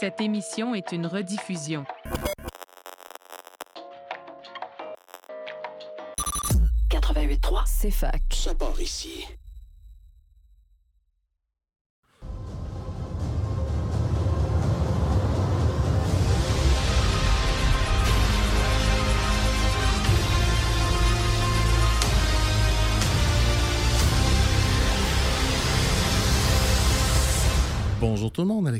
[0.00, 1.84] Cette émission est une rediffusion.
[7.66, 8.22] C'est fac.
[8.32, 9.26] Ça part ici.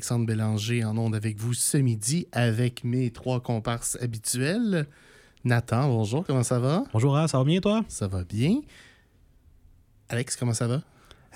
[0.00, 4.86] Alexandre Bélanger en onde avec vous ce midi avec mes trois comparses habituels.
[5.44, 6.84] Nathan, bonjour, comment ça va?
[6.94, 7.84] Bonjour, Al, ça va bien toi?
[7.86, 8.62] Ça va bien.
[10.08, 10.82] Alex, comment ça va?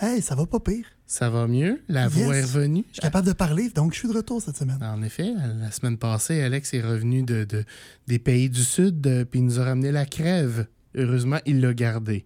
[0.00, 0.86] Hey, ça va pas pire.
[1.06, 1.82] Ça va mieux?
[1.88, 2.12] La Yes.
[2.14, 2.84] voix est revenue?
[2.88, 4.78] Je suis capable de parler, donc je suis de retour cette semaine.
[4.82, 7.64] En effet, la semaine passée, Alex est revenu de, de-
[8.06, 10.68] des pays du Sud, euh, puis il nous a ramené la crève.
[10.96, 12.24] Heureusement, il l'a gardé.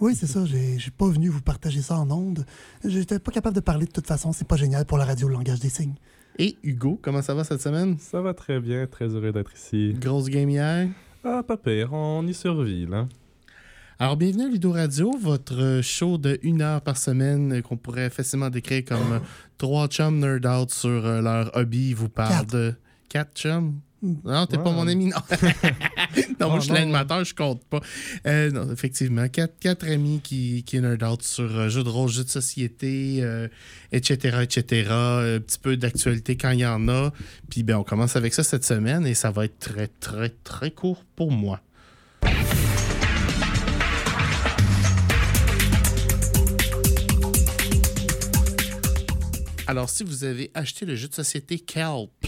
[0.00, 2.46] Oui, c'est ça, j'ai j'ai pas venu vous partager ça en ondes.
[2.84, 5.34] J'étais pas capable de parler de toute façon, c'est pas génial pour la radio le
[5.34, 5.96] langage des signes.
[6.38, 7.98] Et Hugo, comment ça va cette semaine?
[7.98, 9.94] Ça va très bien, très heureux d'être ici.
[10.00, 10.88] Grosse game hier?
[11.22, 13.06] Ah, pas pire, on y survit, là.
[13.98, 18.48] Alors, bienvenue à Ludo Radio, votre show de une heure par semaine qu'on pourrait facilement
[18.48, 19.20] décrire comme
[19.58, 21.90] trois chums nerd out sur euh, leur hobby.
[21.90, 22.74] Ils vous parlent de
[23.10, 23.78] quatre chums?
[24.02, 25.18] Non, t'es pas mon ami, non.
[26.40, 27.80] non, moi, Oh, je suis l'animateur, je compte pas.
[28.26, 32.08] Euh, non, effectivement, quatre, quatre amis qui, qui nerd out sur euh, jeux de rôle,
[32.10, 33.48] jeux de société, euh,
[33.92, 34.88] etc., etc.
[34.90, 37.12] euh, Un petit peu d'actualité quand il y en a.
[37.48, 40.70] Puis, ben, on commence avec ça cette semaine et ça va être très, très, très
[40.70, 41.60] court pour moi.
[49.66, 52.26] Alors, si vous avez acheté le jeu de société Kelp,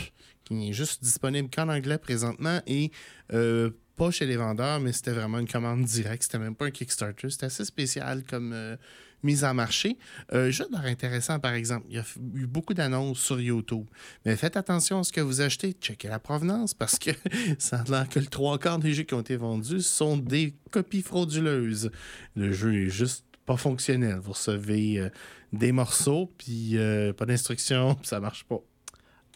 [0.53, 2.91] qui n'est juste disponible qu'en anglais présentement et
[3.33, 6.71] euh, pas chez les vendeurs, mais c'était vraiment une commande directe, c'était même pas un
[6.71, 8.77] Kickstarter, c'était assez spécial comme euh,
[9.23, 9.99] mise en marché.
[10.33, 13.87] Euh, d'air intéressant, par exemple, il y a eu beaucoup d'annonces sur YouTube.
[14.25, 17.11] Mais faites attention à ce que vous achetez, checkez la provenance, parce que
[17.59, 21.03] ça a que le trois quarts des jeux qui ont été vendus sont des copies
[21.03, 21.91] frauduleuses.
[22.35, 24.19] Le jeu est juste pas fonctionnel.
[24.23, 25.09] Vous recevez euh,
[25.53, 26.77] des morceaux, puis
[27.17, 28.63] pas d'instructions, ça marche pas.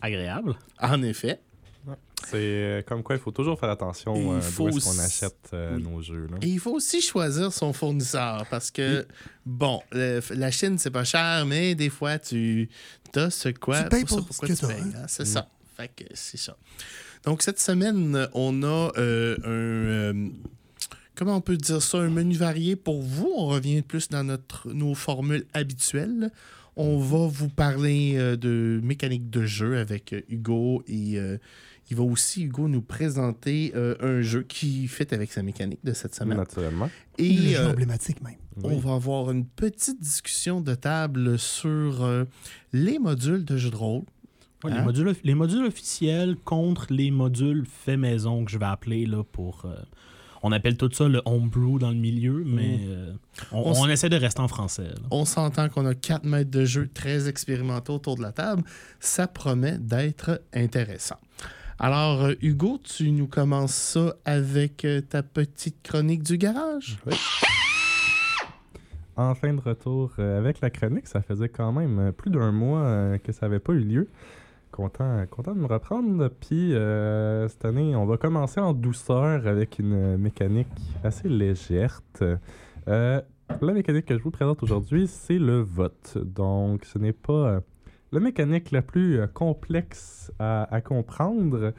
[0.00, 0.54] Agréable.
[0.80, 1.40] En effet.
[2.24, 5.50] C'est euh, comme quoi, il faut toujours faire attention euh, d'où est-ce qu'on aussi- achète
[5.52, 5.82] euh, oui.
[5.84, 6.26] nos jeux.
[6.30, 6.38] Là.
[6.42, 9.06] Et il faut aussi choisir son fournisseur parce que,
[9.44, 12.68] bon, le- la Chine, c'est pas cher, mais des fois, tu
[13.14, 13.84] as ce quoi.
[13.84, 14.92] Tu payes pour ce tu que t'as, payes, hein?
[15.02, 15.48] hein, C'est ça.
[15.76, 16.56] Fait que c'est ça.
[17.24, 19.48] Donc, cette semaine, on a euh, un.
[19.48, 20.28] euh,
[21.14, 21.98] comment on peut dire ça?
[21.98, 23.30] Un menu varié pour vous.
[23.36, 26.30] On revient plus dans notre, nos formules habituelles.
[26.76, 31.38] On va vous parler euh, de mécanique de jeu avec euh, Hugo et euh,
[31.90, 35.92] il va aussi, Hugo, nous présenter euh, un jeu qui fit avec sa mécanique de
[35.92, 36.36] cette semaine.
[36.36, 36.90] Naturellement.
[37.18, 38.34] le Et jeu emblématique même.
[38.62, 38.80] on Oui.
[38.80, 42.24] va avoir une petite discussion de table sur euh,
[42.72, 44.02] les modules de jeu de rôle.
[44.64, 44.78] Ouais, Hein?
[44.78, 49.22] les, modules, les modules officiels contre les modules fait maison que je vais appeler là,
[49.22, 49.66] pour.
[50.48, 53.12] On appelle tout ça le homebrew dans le milieu, mais euh,
[53.52, 54.84] on, On s- on essaie de rester en français.
[54.84, 54.94] là.
[55.10, 58.62] On s'entend qu'on a quatre maîtres de jeu très expérimentaux autour de la table.
[59.00, 61.16] Ça promet d'être intéressant.
[61.78, 66.96] Alors, euh, Hugo, tu nous commences ça avec euh, ta petite chronique du garage?
[69.18, 73.46] Enfin de retour avec la chronique, ça faisait quand même plus d'un mois que ça
[73.46, 74.08] n'avait pas eu lieu.
[74.72, 76.28] Content, content de me reprendre.
[76.28, 80.68] Puis euh, cette année, on va commencer en douceur avec une mécanique
[81.02, 82.02] assez légère.
[82.88, 83.20] Euh,
[83.62, 86.18] la mécanique que je vous présente aujourd'hui, c'est le vote.
[86.18, 87.60] Donc, ce n'est pas euh,
[88.12, 91.72] la mécanique la plus complexe à, à comprendre.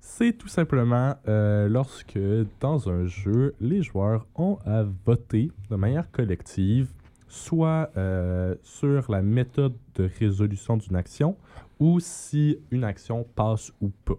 [0.00, 2.18] C'est tout simplement lorsque,
[2.60, 6.92] dans un jeu, les joueurs ont à voter de manière collective,
[7.26, 7.90] soit
[8.62, 11.36] sur la méthode de résolution d'une action,
[11.78, 14.18] ou si une action passe ou pas.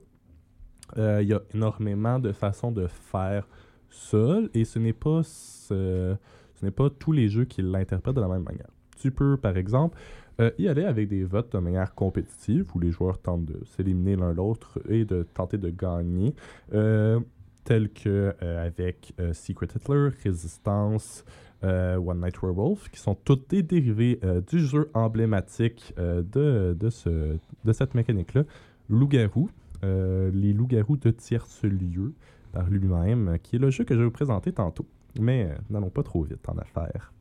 [0.98, 3.48] Euh, Il y a énormément de façons de faire
[3.90, 6.16] ça, et ce n'est pas, ce,
[6.62, 8.70] n'est pas tous les jeux qui l'interprètent de la même manière.
[8.98, 9.98] Tu peux, par exemple,
[10.40, 14.16] euh, y aller avec des votes de manière compétitive, où les joueurs tentent de s'éliminer
[14.16, 16.36] l'un l'autre et de tenter de gagner,
[16.74, 17.20] euh,
[17.64, 21.26] tels que euh, avec Secret Hitler, Résistance,
[21.64, 26.76] euh, One Night Werewolf, qui sont toutes des dérivés euh, du jeu emblématique euh, de,
[26.80, 28.44] de, ce, de cette mécanique-là,
[28.90, 29.50] Loup-garou,
[29.84, 32.14] euh, les loups-garous de tierce lieu
[32.54, 34.86] par lui-même, qui est le jeu que je vais vous présenter tantôt.
[35.20, 37.12] Mais n'allons pas trop vite en affaires.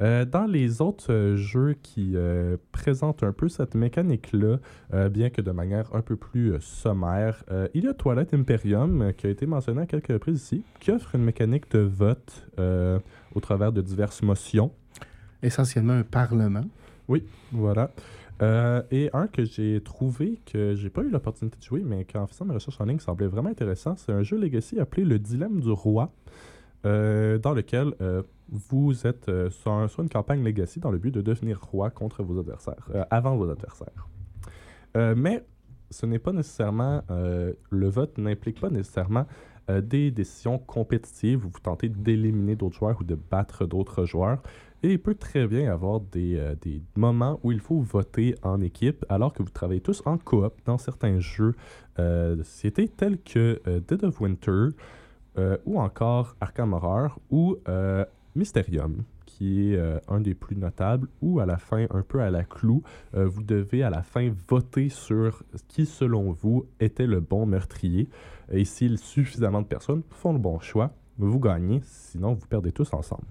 [0.00, 2.14] Dans les autres jeux qui
[2.70, 4.60] présentent un peu cette mécanique-là,
[5.08, 7.44] bien que de manière un peu plus sommaire,
[7.74, 11.16] il y a Twilight Imperium, qui a été mentionné à quelques reprises ici, qui offre
[11.16, 12.46] une mécanique de vote
[13.34, 14.72] au travers de diverses motions.
[15.42, 16.64] Essentiellement un parlement.
[17.52, 17.90] Voilà.
[18.40, 22.26] Euh, et un que j'ai trouvé que j'ai pas eu l'opportunité de jouer, mais qu'en
[22.26, 25.60] faisant mes recherches en ligne semblait vraiment intéressant, c'est un jeu Legacy appelé Le Dilemme
[25.60, 26.12] du Roi,
[26.86, 31.12] euh, dans lequel euh, vous êtes sur, un- sur une campagne Legacy dans le but
[31.12, 34.08] de devenir roi contre vos adversaires, avant vos adversaires.
[34.94, 35.44] Mais
[35.90, 39.26] ce n'est pas nécessairement, le vote n'implique pas nécessairement
[39.70, 44.42] euh, des décisions compétitives où vous tentez d'éliminer d'autres joueurs ou de battre d'autres joueurs.
[44.82, 48.36] Et il peut très bien y avoir des, euh, des moments où il faut voter
[48.42, 51.54] en équipe alors que vous travaillez tous en coop dans certains jeux
[51.98, 54.68] euh, de société tels que euh, Dead of Winter
[55.66, 57.58] ou encore Arkham Horror ou
[58.34, 62.42] Mysterium qui est un des plus notables où à la fin, un peu à la
[62.42, 62.82] clou,
[63.12, 68.08] vous devez à la fin voter sur qui selon vous était le bon meurtrier.
[68.50, 72.92] Et si suffisamment de personnes font le bon choix, vous gagnez, sinon vous perdez tous
[72.92, 73.26] ensemble.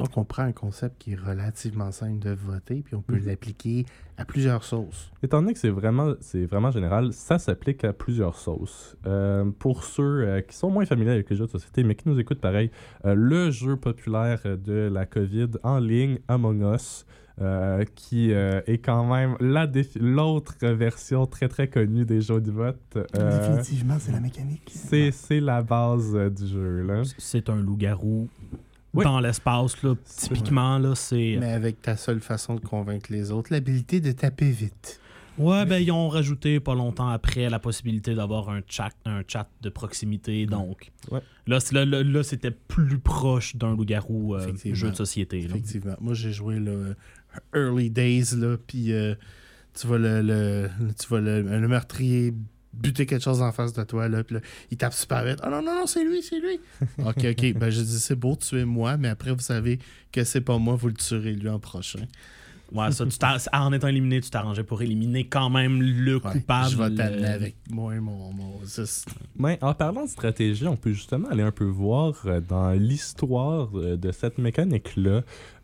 [0.00, 3.26] Donc, on prend un concept qui est relativement simple de voter, puis on peut Mhm.
[3.26, 3.84] l'appliquer
[4.16, 5.12] à plusieurs sauces.
[5.22, 8.96] Étant donné que c'est vraiment, c'est vraiment général, ça s'applique à plusieurs sauces.
[9.06, 12.08] Euh, pour ceux euh, qui sont moins familiers avec les jeux de société, mais qui
[12.08, 12.70] nous écoutent pareil,
[13.04, 17.04] euh, le jeu populaire de la COVID en ligne, Among Us,
[17.42, 22.50] euh, qui euh, est quand même la l'autre version très très connue des jeux de
[22.50, 22.96] vote.
[23.16, 24.70] Euh, Définitivement, c'est la mécanique.
[24.74, 26.82] c'est, c'est la base euh, du jeu.
[26.82, 27.02] Là.
[27.18, 28.28] C'est un loup-garou
[28.94, 29.04] Oui.
[29.04, 29.82] dans l'espace.
[29.82, 29.94] là.
[30.04, 31.36] Typiquement, là, c'est.
[31.38, 35.00] Mais avec ta seule façon de convaincre les autres, l'habilité de taper vite.
[35.38, 39.48] Ouais, ben ils ont rajouté pas longtemps après la possibilité d'avoir un chat, un chat
[39.62, 40.44] de proximité.
[40.44, 41.20] Donc, Ouais.
[41.46, 45.40] là, là, là, c'était plus proche d'un loup-garou euh, jeu de société.
[45.42, 45.46] là.
[45.46, 45.94] Effectivement.
[46.00, 46.94] Moi, j'ai joué le
[47.54, 49.14] Early Days, là, puis euh,
[49.72, 50.68] tu vois, le, le-
[51.00, 52.34] tu vois le, le meurtrier
[52.72, 54.40] buter quelque chose en face de toi, là, puis là,
[54.70, 55.38] il tape super vite.
[55.42, 56.60] Ah non, non, non, c'est lui, c'est lui.
[56.98, 57.54] ok, ok.
[57.58, 59.78] Ben, je dis, c'est beau, tuer moi, mais après, vous savez
[60.12, 62.06] que c'est pas moi, vous le tuerez lui en prochain.
[62.72, 63.16] Ouais, ça, tu
[63.52, 66.70] en étant éliminé, tu t'arrangeais pour éliminer quand même le Ouais, coupable.
[66.70, 68.32] je vais t'amener avec moi, mon.
[68.32, 72.14] mon ça, c'est- Mais en parlant de stratégie, on peut justement aller un peu voir
[72.26, 75.22] euh, dans l'histoire euh, de cette mécanique-là.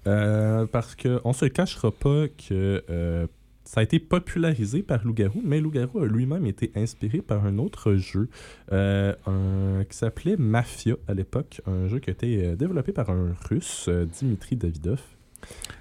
[0.09, 3.27] euh, parce qu'on ne se cachera pas que euh,
[3.67, 7.95] ça a été popularisé par Loup-Garou, mais Loup-Garou a lui-même été inspiré par un autre
[7.97, 8.29] jeu
[8.73, 13.11] euh, un- qui s'appelait Mafia à l'époque, un jeu qui a été euh, développé par
[13.11, 15.01] un russe, euh, Dimitri Davidov.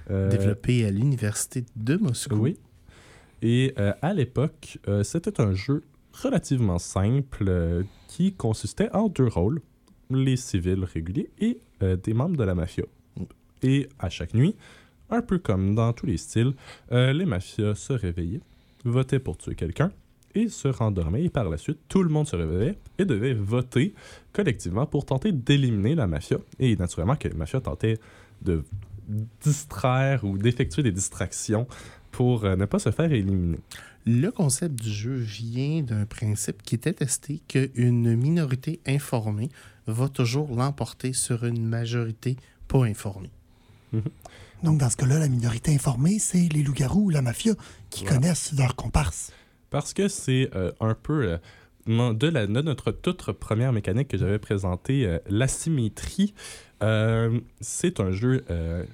[0.09, 2.35] Euh, développé à l'université de Moscou.
[2.35, 2.57] oui.
[3.41, 5.83] Et euh, à l'époque, c'était un jeu
[6.13, 9.61] relativement simple qui consistait en deux rôles,
[10.09, 12.85] les civils réguliers et des membres de la mafia.
[13.61, 14.55] Et à chaque nuit,
[15.09, 16.53] un peu comme dans tous les styles,
[16.91, 18.41] euh, les mafias se réveillaient,
[18.83, 19.91] votaient pour tuer quelqu'un
[20.33, 21.23] et se rendormaient.
[21.23, 23.93] Et par la suite, tout le monde se réveillait et devait voter
[24.33, 26.37] collectivement pour tenter d'éliminer la mafia.
[26.59, 27.99] Et naturellement que les mafias tentaient
[28.41, 28.63] de
[29.41, 31.67] distraire ou d'effectuer des distractions
[32.11, 33.59] pour euh, ne pas se faire éliminer.
[34.05, 39.49] Le concept du jeu vient d'un principe qui était testé qu'une minorité informée
[39.87, 42.37] va toujours l'emporter sur une majorité
[42.67, 43.31] pas informée.
[44.63, 47.53] Donc, dans ce cas-là, la minorité informée, c'est les loups-garous ou la mafia
[47.89, 48.17] qui Voilà.
[48.19, 49.31] connaissent leurs comparses.
[49.69, 51.37] Parce que c'est euh, un peu
[51.87, 56.33] euh, de, la, de notre toute première mécanique que j'avais présentée, euh, l'asymétrie.
[57.61, 58.43] C'est un jeu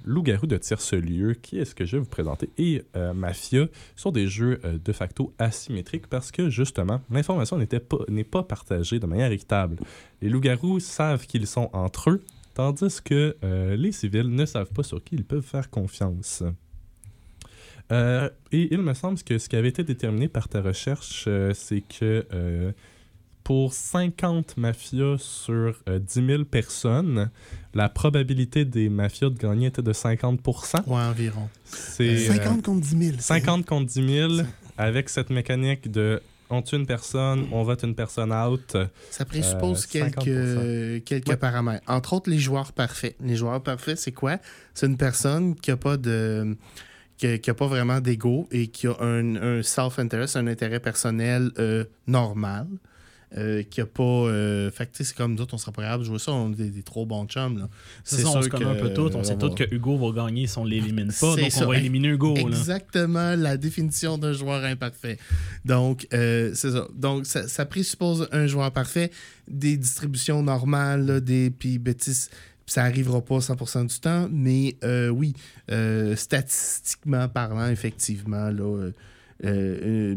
[0.06, 2.48] loup-garou de tierce-lieu qui est ce que je vais vous présenter.
[2.56, 2.82] Et
[3.14, 3.66] Mafia
[3.96, 8.98] sont des jeux de facto asymétriques parce que justement, l'information n'était pas, n'est pas partagée
[8.98, 9.76] de manière équitable.
[10.22, 14.82] Les loups-garous savent qu'ils sont entre eux, tandis que euh, les civils ne savent pas
[14.82, 16.42] sur qui ils peuvent faire confiance.
[17.90, 21.52] Euh, et il me semble que ce qui avait été déterminé par ta recherche, euh,
[21.54, 22.72] c'est que euh,
[23.44, 27.28] pour 50 mafias sur euh, 10 000 personnes,
[27.74, 31.48] la probabilité des mafias de gagner était de 50% Ouais, environ.
[31.64, 33.12] C'est euh, 50 contre 10 000.
[33.16, 34.32] c'est- 50 contre 10 000
[34.78, 38.76] avec cette mécanique de on tue une personne, on vote une personne out.
[39.10, 40.10] Ça présuppose Euh,
[41.00, 41.36] quelques, quelques Ouais.
[41.36, 41.82] paramètres.
[41.88, 43.16] Entre autres, les joueurs parfaits.
[43.20, 44.36] Les joueurs parfaits, c'est quoi?
[44.74, 46.56] C'est une personne qui a pas de
[47.18, 50.80] qui a, qui a pas vraiment d'ego et qui a un, un self-interest, un intérêt
[50.80, 52.66] personnel euh, normal.
[53.36, 54.02] Euh, qui a pas.
[54.02, 56.18] Euh, fait que, tu sais, c'est comme nous autres, on serait pas capable de jouer
[56.18, 57.58] ça, on est des, des trop bons chums.
[57.58, 57.68] Là.
[58.04, 59.10] C'est ça, on se connaît un peu tout.
[59.14, 61.36] On euh, sait tous que Hugo va gagner si on l'élimine pas.
[61.36, 61.64] Donc, ça.
[61.64, 62.34] on va éliminer Hugo.
[62.34, 62.42] Là.
[62.42, 65.18] Exactement la définition d'un joueur imparfait.
[65.64, 66.88] Donc, euh, c'est ça.
[66.94, 69.10] Donc, ça, ça présuppose un joueur parfait,
[69.48, 72.30] des distributions normales, là, des puis sais,
[72.66, 75.34] ça arrivera pas 100% du temps, mais euh, oui,
[75.70, 78.90] euh, statistiquement parlant, effectivement, là,
[79.44, 80.16] euh,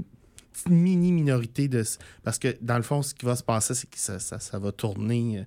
[0.56, 1.84] petite mini minorité de
[2.24, 4.58] parce que dans le fond, ce qui va se passer, c'est que ça, ça, ça
[4.60, 5.46] va tourner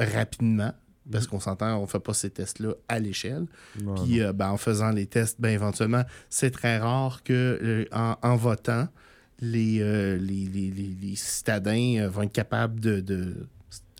[0.00, 0.72] euh, rapidement.
[1.10, 3.46] Parce qu'on s'entend, on fait pas ces tests-là à l'échelle.
[4.04, 7.32] Puis euh, ben, en faisant les tests, ben, éventuellement, c'est très rare que
[7.62, 8.88] euh, en, en votant,
[9.40, 13.46] les, euh, les, les, les- les citadins vont être capables de, de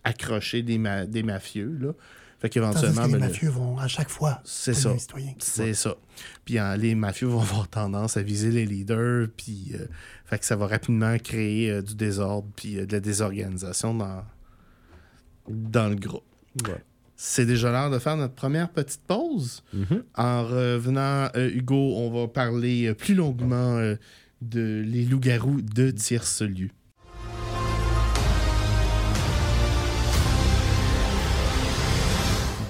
[0.05, 1.79] accrocher des, ma- des mafieux.
[1.81, 1.93] Là.
[2.41, 4.93] Fait qu'éventuellement, les ben, le- mafieux vont à chaque fois c'est ça.
[4.93, 5.35] les citoyens.
[5.39, 5.97] C'est ça.
[6.45, 9.87] Puis hein, les mafieux vont avoir tendance à viser les leaders, puis euh,
[10.25, 14.23] fait que ça va rapidement créer euh, du désordre, puis euh, de la désorganisation dans,
[15.49, 16.25] dans le groupe.
[16.67, 16.83] Ouais.
[17.17, 19.65] C'est déjà l'heure de faire notre première petite pause.
[19.73, 20.05] Mhm.
[20.17, 23.97] En revenant, euh, Hugo, on va parler plus longuement euh,
[24.43, 26.71] de les loups-garous de Tierce-Lieu.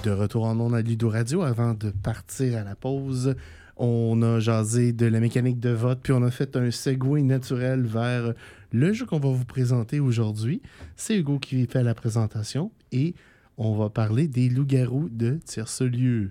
[0.08, 3.36] De retour en ondes à Ludo Radio, avant de partir à la pause,
[3.76, 7.82] on a jasé de la mécanique de vote, puis on a fait un segway naturel
[7.82, 8.32] vers
[8.72, 10.62] le jeu qu'on va vous présenter aujourd'hui.
[10.96, 13.14] C'est Hugo qui fait la présentation et
[13.58, 16.30] on va parler des loups-garous de Tierce-Lieu.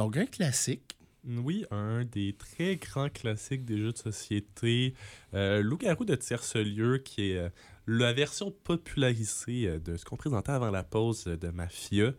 [0.00, 0.96] Donc, un classique.
[1.28, 4.94] Oui, un des très grands classiques des jeux de société,
[5.34, 7.50] euh, Loup-garou de tierce-lieu, qui est euh,
[7.86, 12.12] la version popularisée euh, de ce qu'on présentait avant la pause euh, de Mafia.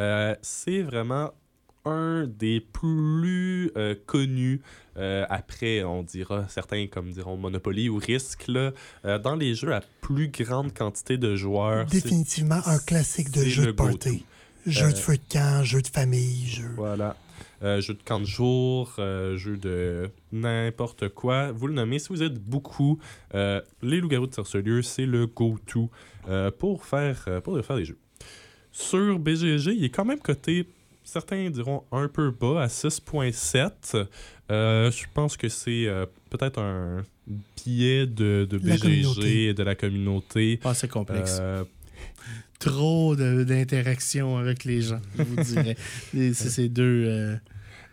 [0.00, 1.34] Euh, c'est vraiment
[1.84, 4.62] un des plus euh, connus,
[4.96, 8.72] euh, après, on dira, certains comme diront Monopoly ou Risk, là,
[9.04, 11.84] euh, dans les jeux à plus grande quantité de joueurs.
[11.84, 14.24] Définitivement un classique de jeu de party.
[14.66, 16.70] Jeu Euh, de feu de camp, jeu de famille, jeu.
[16.76, 17.14] Voilà.
[17.62, 21.52] Euh, jeu de camp de jour, euh, jeu de n'importe quoi.
[21.52, 21.98] Vous le nommez.
[21.98, 22.98] Si vous êtes beaucoup,
[23.34, 25.90] euh, les loups-garous de Tiercelieu, c'est le go-to
[26.28, 27.98] euh, pour, faire, pour faire des jeux.
[28.72, 30.66] Sur BGG, il est quand même coté,
[31.02, 34.06] certains diront un peu bas, à 6.7.
[34.50, 35.86] Euh, je pense que c'est
[36.28, 40.58] peut-être un biais de, de BGG et de la communauté.
[40.58, 41.40] Pas assez complexe.
[42.58, 45.76] Trop de- d'interactions avec les gens, je vous dirais.
[46.12, 47.04] C'est ces deux.
[47.06, 47.36] euh,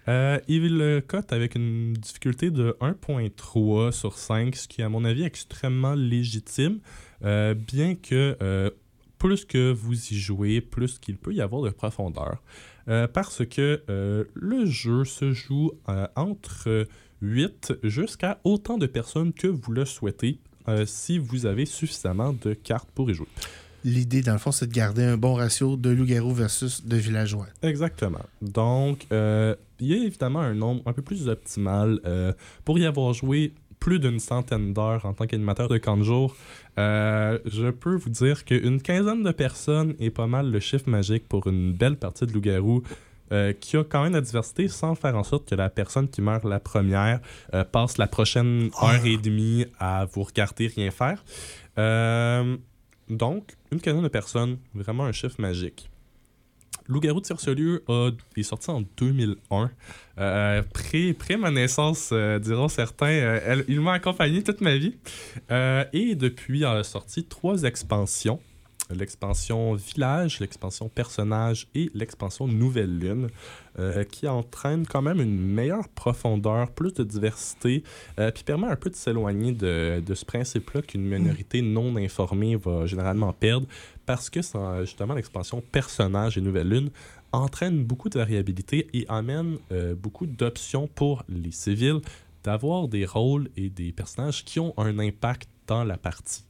[0.09, 4.89] Euh, il le cote avec une difficulté de 1.3 sur 5, ce qui est à
[4.89, 6.79] mon avis extrêmement légitime,
[7.23, 8.69] euh, bien que euh,
[9.17, 12.41] plus que vous y jouez, plus qu'il peut y avoir de profondeur.
[12.89, 16.85] Euh, parce que euh, le jeu se joue euh, entre
[17.21, 22.53] 8 jusqu'à autant de personnes que vous le souhaitez, euh, si vous avez suffisamment de
[22.53, 23.27] cartes pour y jouer.
[23.83, 27.47] L'idée, dans le fond, c'est de garder un bon ratio de loups-garous versus de villageois.
[27.61, 28.21] Exactement.
[28.41, 31.99] Donc, euh, il y a évidemment un nombre un peu plus optimal.
[32.05, 32.31] euh,
[32.63, 36.33] pour y avoir joué plus d'une centaine d'heures en tant qu'animateur de camp de jour,
[36.79, 41.27] euh, je peux vous dire qu'une quinzaine de personnes est pas mal le chiffre magique
[41.27, 42.83] pour une belle partie de loup-garou.
[43.31, 46.21] euh, qui a quand même la diversité sans faire en sorte que la personne qui
[46.21, 47.19] meurt la première
[47.55, 48.93] euh, passe la prochaine Ah.
[48.95, 51.23] heure et demie à vous regarder rien faire.
[51.79, 52.57] Euh,
[53.09, 55.89] donc, une quinzaine de personnes, vraiment un chiffre magique.
[56.87, 59.71] Loup-garou de Tiercelieu a, est sorti en 2001.
[60.17, 60.61] Euh,
[61.37, 63.07] ma naissance, euh, diront certains.
[63.07, 64.95] Euh, elle- il m'a accompagné toute ma vie.
[65.51, 68.39] Euh, et depuis, elle a sorti trois expansions.
[68.89, 73.29] L'expansion Village, l'expansion Personnage et l'expansion Nouvelle Lune,
[73.79, 77.83] euh, qui entraînent quand même une meilleure profondeur, plus de diversité,
[78.19, 82.85] euh, puis permet un peu de s'éloigner de, ce principe-là qu'une minorité non informée va
[82.85, 83.67] généralement perdre,
[84.05, 84.41] parce que
[84.81, 86.89] justement l'expansion Personnage et Nouvelle Lune
[87.31, 91.99] entraîne beaucoup de variabilité et amène euh, beaucoup d'options pour les civils
[92.43, 96.43] d'avoir des rôles et des personnages qui ont un impact dans la partie.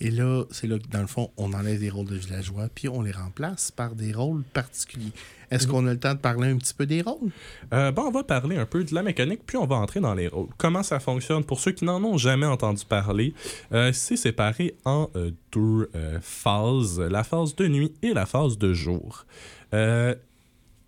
[0.00, 2.88] Et là, c'est là que, dans le fond, on enlève des rôles de villageois, puis
[2.88, 5.10] on les remplace par des rôles particuliers.
[5.50, 5.72] Est-ce Mhm.
[5.72, 7.30] qu'on a le temps de parler un petit peu des rôles?
[7.72, 10.14] Euh, ben, on va parler un peu de la mécanique, puis on va entrer dans
[10.14, 10.48] les rôles.
[10.58, 11.42] Comment ça fonctionne?
[11.42, 13.34] Pour ceux qui n'en ont jamais entendu parler,
[13.72, 15.90] euh, c'est séparé en euh, deux
[16.20, 19.24] phases, la phase de nuit et la phase de jour.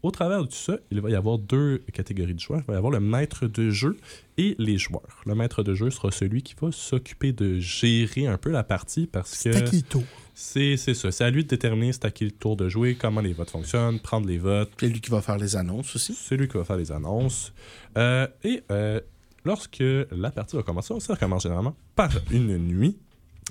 [0.02, 2.60] Au travers de tout ça, il va y avoir deux catégories de joueurs.
[2.60, 3.98] Il va y avoir le maître de jeu
[4.38, 5.22] et les joueurs.
[5.26, 9.06] Le maître de jeu sera celui qui va s'occuper de gérer un peu la partie
[9.06, 9.52] parce que...
[9.52, 10.04] C'est à qui le tour?
[10.32, 11.12] C'est c'est ça.
[11.12, 13.50] C'est à lui de déterminer c'est à qui le tour de jouer, comment les votes
[13.50, 16.14] fonctionnent, prendre les votes, C'est lui qui va faire les annonces aussi.
[16.18, 17.52] c'est lui qui va faire les annonces.
[17.98, 19.00] Euh, et euh,
[19.44, 22.96] lorsque la partie va commencer, ça commence généralement par une nuit.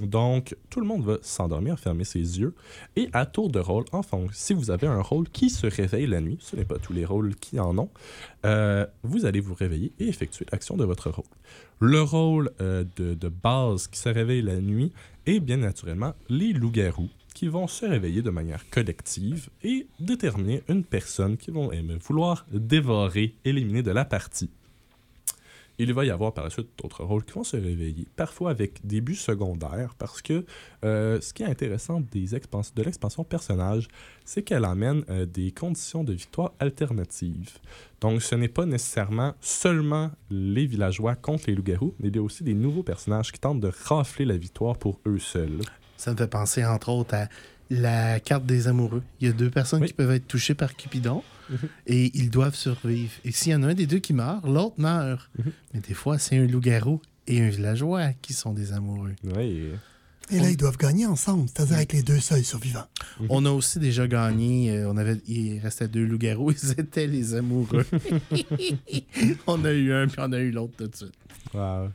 [0.08, 2.54] Donc, tout le monde va s'endormir, fermer ses yeux.
[2.96, 6.22] Et à tour de rôle, enfin, si vous avez un rôle qui se réveille la
[6.22, 7.90] nuit, ce n'est pas tous les rôles qui en ont,
[8.46, 11.26] euh, vous allez vous réveiller et effectuer l'action de votre rôle.
[11.80, 14.92] Le rôle euh, de, base qui se réveille la nuit
[15.26, 17.10] est bien naturellement les loups-garous.
[17.34, 23.36] qui vont se réveiller de manière collective et déterminer une personne qu'ils vont vouloir dévorer,
[23.46, 24.50] éliminer de la partie.
[25.82, 28.86] Il va y avoir par la suite d'autres rôles qui vont se réveiller, parfois avec
[28.86, 30.46] des buts secondaires, parce que
[30.84, 33.88] euh, ce qui est intéressant de l'expansion personnage,
[34.26, 37.60] c'est qu'elle amène euh, des conditions de victoire alternatives.
[38.02, 42.22] Donc ce n'est pas nécessairement seulement les villageois contre les loups-garous, mais il y a
[42.22, 45.62] aussi des nouveaux personnages qui tentent de rafler la victoire pour eux seuls.
[45.96, 47.30] Ça me fait penser, entre autres, à
[47.70, 49.04] la carte des amoureux.
[49.22, 49.88] Il y a deux personnes Oui.
[49.88, 51.58] qui peuvent être touchées par Cupidon Mhm.
[51.88, 53.12] et ils doivent survivre.
[53.26, 55.30] Et s'il y en a un des deux qui meurt, l'autre meurt.
[55.38, 55.52] Mhm.
[55.74, 59.16] Mais des fois, c'est un loup-garou et un villageois qui sont des amoureux.
[59.36, 59.70] Oui.
[60.32, 62.86] Et là, ils doivent gagner ensemble, c'est-à-dire avec les deux seuls survivants.
[63.20, 63.28] Mhm.
[63.30, 64.70] On a aussi déjà gagné.
[64.72, 66.52] euh, on avait, il restait deux loups-garous.
[66.64, 67.86] Ils étaient les amoureux.
[69.48, 71.14] on a eu un, puis on a eu l'autre tout de suite.
[71.54, 71.90] Wow.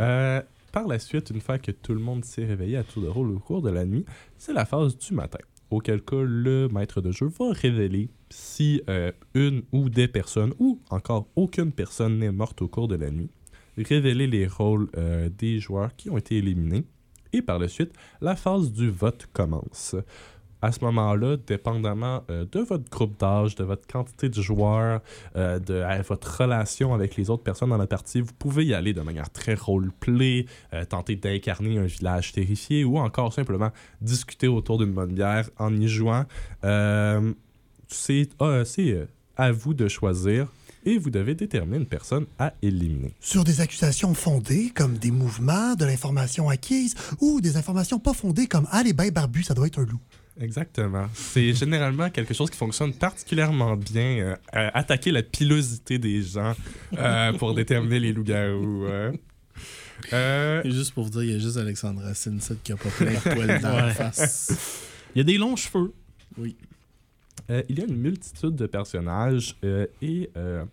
[0.00, 3.08] Euh, par la suite, une fois que tout le monde s'est réveillé à tour de
[3.08, 4.04] rôle au cours de la nuit,
[4.36, 5.38] c'est la phase du matin.
[5.70, 10.80] Auquel cas, le maître de jeu va révéler si euh, une ou des personnes, ou
[10.90, 13.30] encore aucune personne n'est morte au cours de la nuit,
[13.76, 16.84] révéler les rôles euh, des joueurs qui ont été éliminés,
[17.32, 19.94] et par la suite, la phase du vote commence.
[20.62, 25.00] À ce moment-là, dépendamment euh, de votre groupe d'âge, de votre quantité de joueurs,
[25.36, 28.92] euh, de votre relation avec les autres personnes dans la partie, vous pouvez y aller
[28.92, 34.78] de manière très roleplay, euh, tenter d'incarner un village terrifié ou encore simplement discuter autour
[34.78, 36.24] d'une bonne bière en y jouant.
[37.88, 38.62] C'est ah,
[39.36, 40.46] à vous de choisir
[40.84, 43.14] et vous devez déterminer une personne à éliminer.
[43.20, 48.46] Sur des accusations fondées, comme des mouvements, de l'information acquise, ou des informations pas fondées,
[48.46, 50.00] comme Ah, les barbus, ça doit être un loup.
[50.38, 51.06] Exactement.
[51.14, 54.36] C'est généralement quelque chose qui fonctionne particulièrement bien.
[54.54, 56.54] euh, attaquer la pilosité des gens
[56.96, 58.86] euh, pour déterminer les loups-garous.
[58.90, 59.12] hein.
[60.14, 63.12] Euh, juste pour vous dire, il y a juste Alexandre Racine qui a pas plein
[63.12, 64.82] de poils dans la face.
[65.14, 65.92] Il y a des longs cheveux.
[67.50, 70.64] Euh, il y a une multitude de personnages euh, et euh,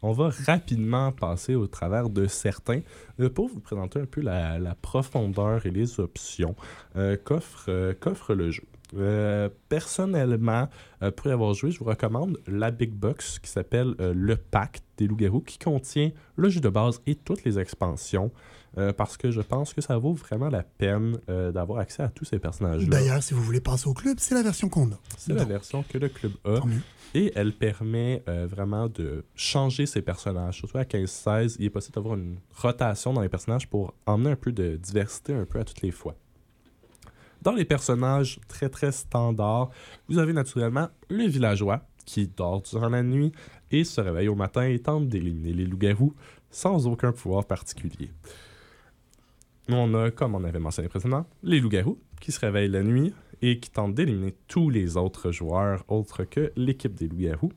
[0.00, 2.80] on va rapidement passer au travers de certains
[3.18, 6.54] euh, pour vous présenter un peu la, la profondeur et les options
[6.96, 8.62] euh, qu'offre euh, qu'offre le jeu.
[8.96, 10.68] Euh, personnellement,
[11.02, 14.36] euh, pour y avoir joué, je vous recommande la Big Box qui s'appelle euh, Le
[14.36, 18.30] Pacte des loups-garous qui contient le jeu de base et toutes les expansions
[18.96, 22.38] parce que je pense que ça vaut vraiment la peine d'avoir accès à tous ces
[22.38, 22.88] personnages-là.
[22.88, 25.00] D'ailleurs, si vous voulez passer au club, c'est la version qu'on a.
[25.18, 26.60] C'est la version que le club a.
[27.14, 30.58] Et elle permet vraiment de changer ses personnages.
[30.58, 34.36] Surtout à 15-16, il est possible d'avoir une rotation dans les personnages pour emmener un
[34.36, 36.14] peu de diversité un peu à toutes les fois.
[37.42, 39.70] Dans les personnages très très standards,
[40.08, 43.32] vous avez naturellement le villageois qui dort durant la nuit
[43.70, 46.14] et se réveille au matin et tente d'éliminer les loups-garous
[46.50, 48.10] sans aucun pouvoir particulier.
[49.68, 53.58] On a, comme on avait mentionné précédemment, les loups-garous qui se réveillent la nuit et
[53.58, 57.52] qui tentent d'éliminer tous les autres joueurs autres que l'équipe des loups-garous.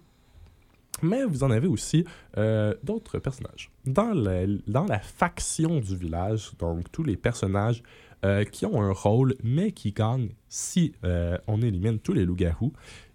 [1.02, 2.06] Mais vous en avez aussi
[2.38, 3.72] euh, d'autres personnages.
[3.86, 7.84] Dans la, dans la faction du village, donc tous les personnages
[8.24, 12.74] euh, qui ont un rôle, mais qui gagnent si euh, on élimine tous les loups-garous,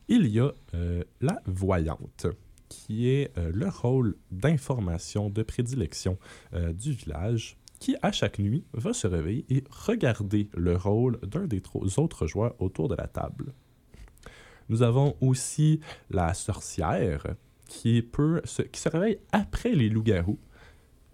[0.09, 2.27] il y a euh, la voyante,
[2.69, 6.19] qui est le rôle d'information, de prédilection
[6.53, 11.63] du village, qui à chaque nuit va se réveiller et regarder le rôle d'un des
[11.97, 13.55] autres joueurs autour de la table.
[14.69, 17.25] Nous avons aussi la sorcière,
[17.69, 18.43] qui, peut
[18.73, 20.39] qui se réveille après les loups-garous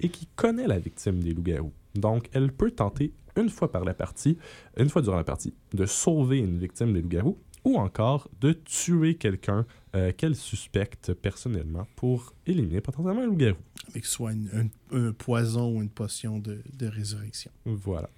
[0.01, 1.73] et qui connaît la victime des loups-garous.
[1.95, 4.39] Donc, elle peut tenter une fois par la partie,
[4.77, 9.15] une fois durant la partie, de sauver une victime des loups-garous ou encore de tuer
[9.15, 13.57] quelqu'un euh, qu'elle suspecte personnellement pour éliminer potentiellement un loup-garou.
[13.91, 17.51] Avec soit une- un, un poison ou une potion de, de résurrection.
[17.65, 18.11] Voilà.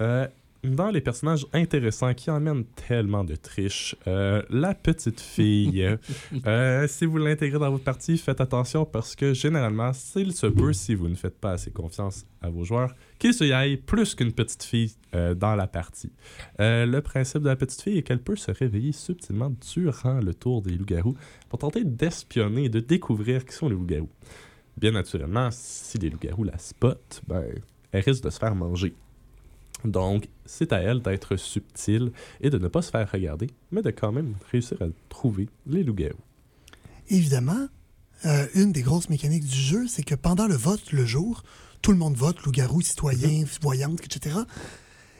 [0.00, 0.26] Euh,
[0.64, 5.96] dans les personnages intéressants qui emmènent tellement de triches, euh, la petite fille,
[6.46, 10.72] euh, si vous l'intégrez dans votre partie, faites attention parce que généralement, s'il se peut,
[10.72, 14.14] si vous ne faites pas assez confiance à vos joueurs, qu'il se y aille plus
[14.14, 16.12] qu'une petite fille euh, dans la partie.
[16.58, 20.62] Le principe de la petite fille est qu'elle peut se réveiller subtilement durant le tour
[20.62, 21.16] des loups-garous
[21.48, 24.10] pour tenter d'espionner et de découvrir qui sont les loups-garous.
[24.76, 27.44] Bien naturellement, si les loups-garous la spotent, ben,
[27.92, 28.94] elle risque de se faire manger.
[29.84, 33.90] Donc, c'est à elle d'être subtile et de ne pas se faire regarder, mais de
[33.90, 36.16] quand même réussir à trouver les loups-garous.
[37.08, 37.68] Évidemment,
[38.24, 41.42] euh, une des grosses mécaniques du jeu, c'est que pendant le vote, le jour,
[41.82, 44.40] tout le monde vote, loup-garou, citoyen, voyante, etc.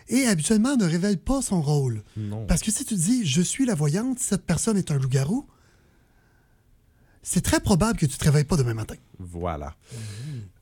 [0.08, 2.02] Et habituellement, ne révèle pas son rôle.
[2.16, 2.46] Non.
[2.46, 5.46] Parce que si tu dis je suis la voyante, cette personne est un loup-garou,
[7.28, 8.94] c'est très probable que tu te réveilles pas demain matin.
[9.18, 9.74] Voilà.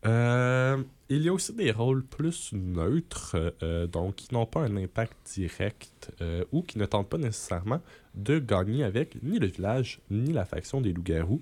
[0.05, 4.77] Euh, il y a aussi des rôles plus neutres, euh, donc qui n'ont pas un
[4.77, 7.81] impact direct euh, ou qui ne tentent pas nécessairement
[8.15, 11.41] de gagner avec ni le village ni la faction des loups-garous.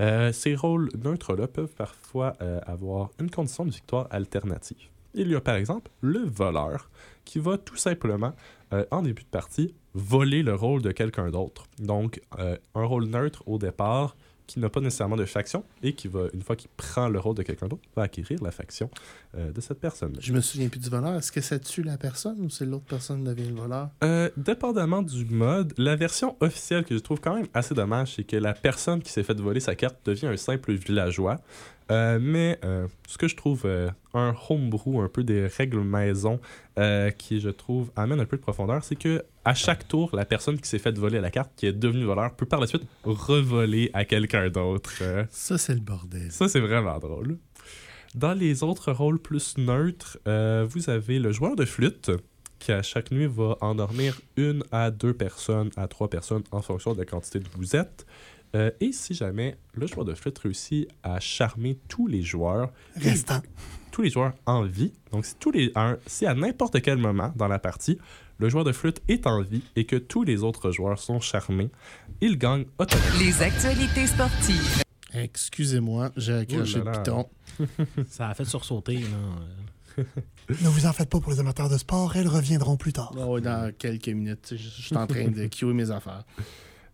[0.00, 4.88] Euh, ces rôles neutres-là peuvent parfois euh, avoir une condition de victoire alternative.
[5.14, 6.90] Il y a par exemple le voleur
[7.24, 8.34] qui va tout simplement,
[8.74, 11.64] euh, en début de partie, voler le rôle de quelqu'un d'autre.
[11.78, 14.14] Donc, euh, un rôle neutre au départ
[14.46, 17.34] qui n'a pas nécessairement de faction et qui va, une fois qu'il prend le rôle
[17.34, 18.90] de quelqu'un d'autre, va acquérir la faction
[19.36, 20.14] euh, de cette personne.
[20.20, 21.14] Je me souviens plus du voleur.
[21.14, 23.90] Est-ce que ça tue la personne ou c'est l'autre personne qui devient le voleur?
[24.04, 28.24] Euh, dépendamment du mode, la version officielle que je trouve quand même assez dommage, c'est
[28.24, 31.40] que la personne qui s'est fait voler sa carte devient un simple villageois.
[31.90, 36.40] Euh, mais euh, ce que je trouve euh, un homebrew, un peu des règles maison,
[37.16, 40.60] qui je trouve amène un peu de profondeur, c'est que à chaque tour, la personne
[40.60, 43.90] qui s'est fait voler la carte, qui est devenue voleur, peut par la suite revoler
[43.94, 45.02] à quelqu'un d'autre.
[45.30, 46.30] Ça, c'est le bordel.
[46.30, 47.38] ça, c'est vraiment drôle.
[48.14, 52.10] Dans les autres rôles plus neutres, vous avez le joueur de flûte
[52.58, 56.92] qui, à chaque nuit, va endormir une à deux personnes, à trois personnes en fonction
[56.92, 58.06] de la quantité de vous êtes.
[58.54, 63.40] Euh, et si jamais le joueur de flûte réussit à charmer tous les joueurs, Restant.
[63.90, 67.32] tous les joueurs en vie, donc si, tous les, un- si à n'importe quel moment
[67.36, 67.98] dans la partie,
[68.38, 71.70] le joueur de flûte est en vie et que tous les autres joueurs sont charmés,
[72.20, 73.18] il gagne automatiquement.
[73.20, 74.82] Les actualités sportives.
[75.12, 77.26] Excusez-moi, j'ai accroché le piton.
[78.08, 78.98] Ça a fait sursauter.
[78.98, 80.04] Là.
[80.50, 83.14] Ne vous en faites pas pour les amateurs de sport, elles reviendront plus tard.
[83.16, 84.48] Oh, dans quelques minutes.
[84.52, 86.24] Je je suis en train de queuer mes affaires.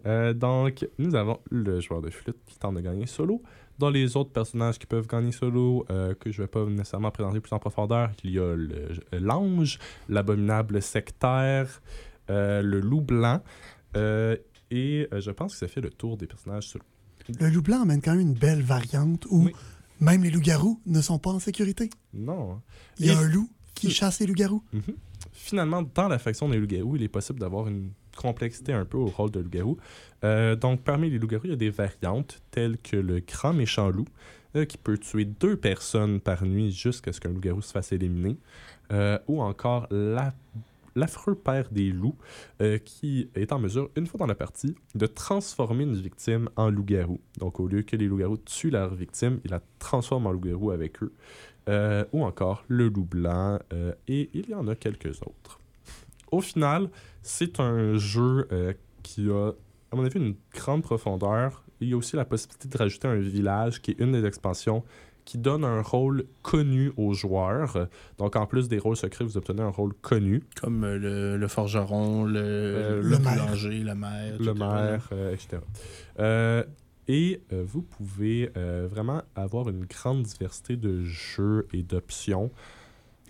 [0.07, 3.43] Euh, donc, nous avons le joueur de flûte qui tente de gagner solo.
[3.79, 7.11] Dans les autres personnages qui peuvent gagner solo, euh, que je ne vais pas nécessairement
[7.11, 11.81] présenter plus en profondeur, il y a le- l'ange, l'abominable sectaire,
[12.31, 13.41] euh, le loup blanc,
[13.97, 14.37] euh,
[14.71, 16.85] et euh, je pense que ça fait le tour des personnages solo.
[17.41, 19.53] Le loup blanc amène quand même une belle variante où Oui.
[20.01, 21.89] même les loups-garous ne sont pas en sécurité.
[22.13, 22.61] Non.
[22.99, 24.63] Il y a Et- un loup qui chasse les loups-garous.
[24.73, 24.83] Mhm.
[25.33, 27.91] Finalement, dans la faction des loups-garous, il est possible d'avoir une
[28.23, 29.77] complexité un peu au rôle de loup-garou.
[30.25, 33.91] Euh, donc, parmi les loups-garous, il y a des variantes telles que le grand méchant
[33.91, 34.07] loup,
[34.55, 38.37] euh, qui peut tuer deux personnes par nuit jusqu'à ce qu'un loup-garou se fasse éliminer.
[38.93, 40.33] Euh, ou encore la-
[40.95, 42.17] l'affreux père des loups,
[42.85, 47.19] qui est en mesure, une fois dans la partie, de transformer une victime en loup-garou.
[47.39, 51.03] Donc, au lieu que les loups-garous tuent leur victime, il la transforme en loup-garou avec
[51.03, 51.13] eux.
[52.13, 53.59] Ou encore le loup blanc,
[54.07, 55.62] et il y en a quelques autres.
[56.33, 56.91] Au final,
[57.23, 58.73] c'est un jeu euh,
[59.05, 59.53] qui a,
[59.93, 61.63] à mon avis, une grande profondeur.
[61.81, 64.83] Il y a aussi la possibilité de rajouter un village, qui est une des expansions,
[65.25, 67.87] qui donne un rôle connu aux joueurs.
[68.19, 70.43] Donc, en plus des rôles secrets, vous obtenez un rôle connu.
[70.61, 74.37] Comme euh, le, le forgeron, le, Euh, le, le boulanger, le maire.
[74.39, 74.55] le etc.
[74.59, 75.59] maire, euh, etc.
[76.19, 76.65] Euh,
[77.09, 78.51] et vous pouvez
[78.89, 82.51] vraiment avoir une grande diversité de jeux et d'options.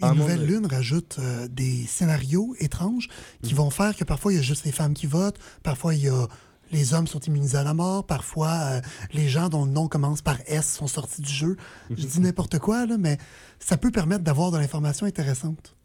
[0.03, 3.09] Et Nouvelle Lune rajoute euh, des scénarios étranges
[3.43, 3.47] Mm.
[3.47, 6.03] qui vont faire que parfois il y a juste les femmes qui votent, parfois il
[6.03, 6.27] y a
[6.71, 8.81] les hommes sont immunisés à la mort, parfois euh,
[9.13, 11.57] les gens dont le nom commence par S sont sortis du jeu.
[11.91, 13.19] Je dis n'importe quoi, là, mais
[13.59, 15.77] ça peut permettre d'avoir de l'information intéressante.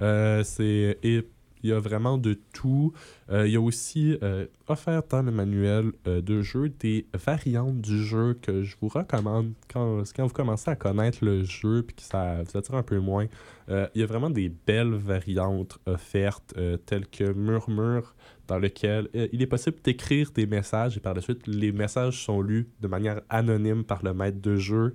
[0.00, 1.26] Euh, c'est et
[1.62, 2.92] il y a vraiment de tout.
[3.30, 7.80] Euh, il y a aussi euh, offert dans le manuel euh, de jeu des variantes
[7.80, 11.96] du jeu que je vous recommande quand, quand vous commencez à connaître le jeu puis
[11.96, 13.26] que ça vous attire un peu moins.
[13.68, 16.54] Euh, il y a vraiment des belles variantes offertes
[16.86, 18.14] telles que Murmure
[18.48, 22.40] dans lequel il est possible d'écrire des messages et par la suite les messages sont
[22.42, 24.94] lus de manière anonyme par le maître de jeu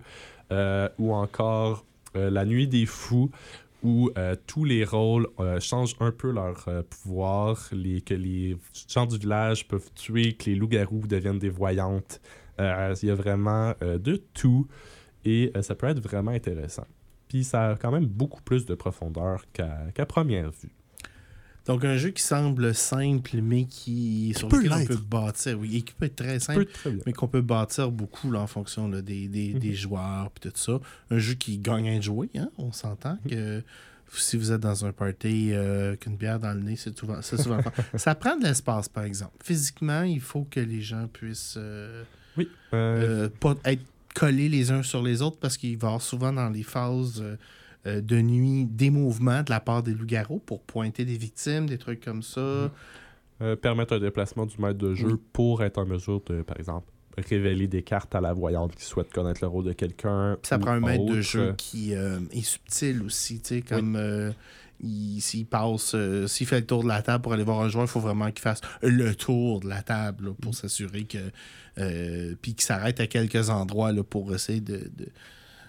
[0.52, 3.32] ou encore La Nuit des Fous
[3.84, 8.58] où euh, tous les rôles euh, changent un peu leur euh, pouvoir, les, que les
[8.88, 12.22] gens du village peuvent tuer, que les loups-garous deviennent des voyantes.
[12.58, 12.64] Il
[13.04, 14.66] y a vraiment de tout
[15.26, 16.86] et ça peut être vraiment intéressant.
[17.28, 20.72] Puis ça a quand même beaucoup plus de profondeur qu'à première vue.
[21.68, 25.60] Donc, un jeu qui semble simple, mais qui sur peut lequel on peut bâtir.
[25.60, 28.48] Oui, et qui peut être très simple, très mais qu'on peut bâtir beaucoup là, en
[28.48, 29.60] fonction là, des, des, Mhm.
[29.60, 30.80] des joueurs puis tout ça.
[31.10, 32.50] Un jeu qui gagne à jouer, hein?
[32.58, 33.64] on s'entend que
[34.14, 37.60] si vous êtes dans un party euh, qu'une bière dans le nez, c'est souvent, souvent.
[37.96, 39.34] Ça prend de l'espace, par exemple.
[39.44, 42.04] Physiquement, il faut que les gens puissent euh,
[42.38, 42.48] Oui.
[42.74, 43.82] euh, euh, pas être
[44.14, 47.22] collés les uns sur les autres parce qu'il va souvent dans les phases
[47.88, 51.78] euh, de nuit des mouvements de la part des loups-garous pour pointer des victimes, des
[51.78, 52.72] trucs comme ça.
[53.42, 55.20] euh, permettre un déplacement du maître de jeu Oui.
[55.34, 59.12] pour être en mesure de, par exemple, révéler des cartes à la voyante qui souhaite
[59.12, 60.38] connaître le rôle de quelqu'un.
[60.44, 64.32] Ça prend un maître de jeu qui euh, est subtil aussi, tu sais, comme euh,
[64.82, 65.96] il- s'il passe,
[66.28, 68.32] s'il fait le tour de la table pour aller voir un joueur, il faut vraiment
[68.32, 70.56] qu'il fasse le tour de la table là, pour Mm.
[70.56, 72.36] s'assurer que.
[72.42, 74.90] puis qu'il s'arrête à quelques endroits là, pour essayer de.
[74.98, 75.10] de-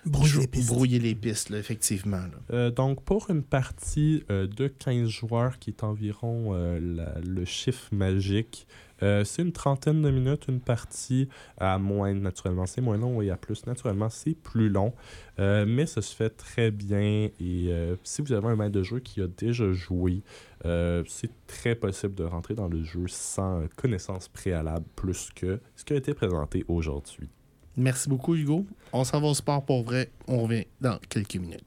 [0.07, 0.69] Brouiller les pistes.
[0.69, 2.17] Brouiller les pistes, là, effectivement.
[2.19, 2.31] là.
[2.53, 7.45] Euh, donc, pour une partie euh, de 15 joueurs, qui est environ euh, la- le
[7.45, 8.67] chiffre magique,
[9.03, 13.31] euh, c'est une trentaine de minutes, une partie à moins, naturellement, c'est moins long, et
[13.31, 14.95] à plus, naturellement, c'est plus long.
[15.39, 18.83] Euh, mais ça se fait très bien, et euh, si vous avez un maître de
[18.83, 20.23] jeu qui a déjà joué,
[20.65, 25.85] euh, c'est très possible de rentrer dans le jeu sans connaissance préalable plus que ce
[25.85, 27.29] qui a été présenté aujourd'hui.
[27.77, 28.65] Merci beaucoup, Hugo.
[28.93, 30.11] On s'en va au sport pour vrai.
[30.27, 31.65] On revient dans quelques minutes.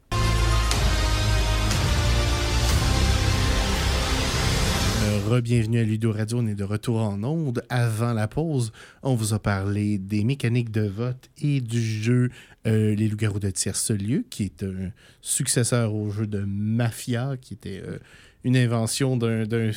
[5.28, 6.40] Re-bienvenue à Ludo Radio.
[6.40, 7.64] On est de retour en onde.
[7.70, 8.72] Avant la pause,
[9.04, 12.30] on vous a parlé des mécaniques de vote et du jeu
[12.66, 14.92] euh, Les Loups-Garous de Tierce-Lieu, qui est un
[15.22, 18.00] successeur au jeu de Mafia, qui était euh,
[18.44, 19.72] une invention d'un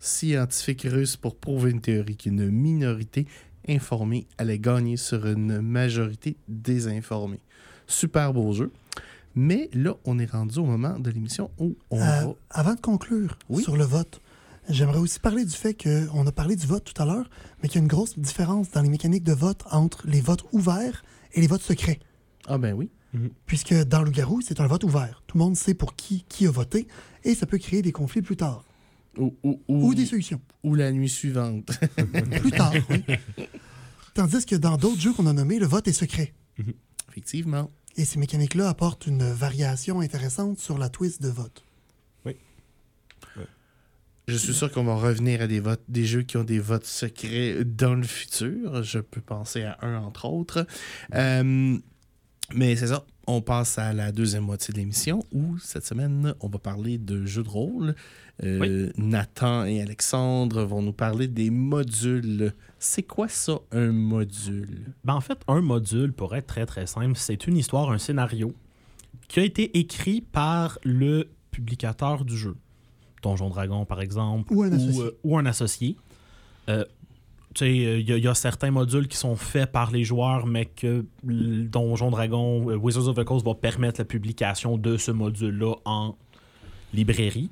[0.00, 3.26] scientifique russe pour prouver une théorie qu'une minorité
[3.68, 7.40] informée allait gagner sur une majorité désinformée.
[7.86, 8.72] Super beau jeu.
[9.34, 12.34] Mais là, on est rendu au moment de l'émission où on Euh, va...
[12.50, 13.62] avant de conclure Oui?
[13.62, 14.20] sur le vote,
[14.68, 17.28] j'aimerais aussi parler du fait qu'on a parlé du vote tout à l'heure,
[17.62, 20.44] mais qu'il y a une grosse différence dans les mécaniques de vote entre les votes
[20.52, 21.98] ouverts et les votes secrets.
[22.46, 22.88] Ah ben oui.
[23.46, 25.22] Puisque dans le garou, c'est un vote ouvert.
[25.28, 26.86] Tout le monde sait pour qui qui a voté
[27.24, 28.64] et ça peut créer des conflits plus tard.
[29.18, 30.40] Ou, ou, ou- Ou des solutions.
[30.62, 31.70] ou la nuit suivante.
[32.40, 33.02] Plus tard, oui.
[34.14, 36.32] Tandis que dans d'autres jeux qu'on a nommés, le vote est secret.
[37.10, 37.70] Effectivement.
[37.96, 41.64] Et ces mécaniques-là apportent une variation intéressante sur la twist de vote.
[44.26, 46.86] Je suis sûr qu'on va revenir à des votes, des jeux qui ont des votes
[46.86, 48.82] secrets dans le futur.
[48.82, 50.66] Je peux penser à un entre autres.
[51.14, 51.76] Euh,
[52.54, 53.04] mais c'est ça.
[53.26, 57.24] On passe à la deuxième moitié de l'émission où cette semaine on va parler de
[57.24, 57.94] jeux de rôle.
[58.42, 62.52] Euh, Nathan et Alexandre vont nous parler des modules.
[62.78, 64.92] C'est quoi ça un module?
[65.04, 68.52] Ben, en fait, un module, pour être très très simple, c'est une histoire, un scénario
[69.28, 72.56] qui a été écrit par le publicateur du jeu.
[73.22, 74.52] Donjon Dragon, par exemple.
[74.52, 75.00] Ou un associé.
[75.02, 75.96] euh, ou un associé.
[76.68, 76.84] Euh,
[77.60, 80.66] il y, a- il y a certains modules qui sont faits par les joueurs, mais
[80.66, 85.74] que Donjon Dragon, euh, Wizards of the Coast va permettre la publication de ce module-là
[85.84, 86.16] en
[86.92, 87.50] librairie.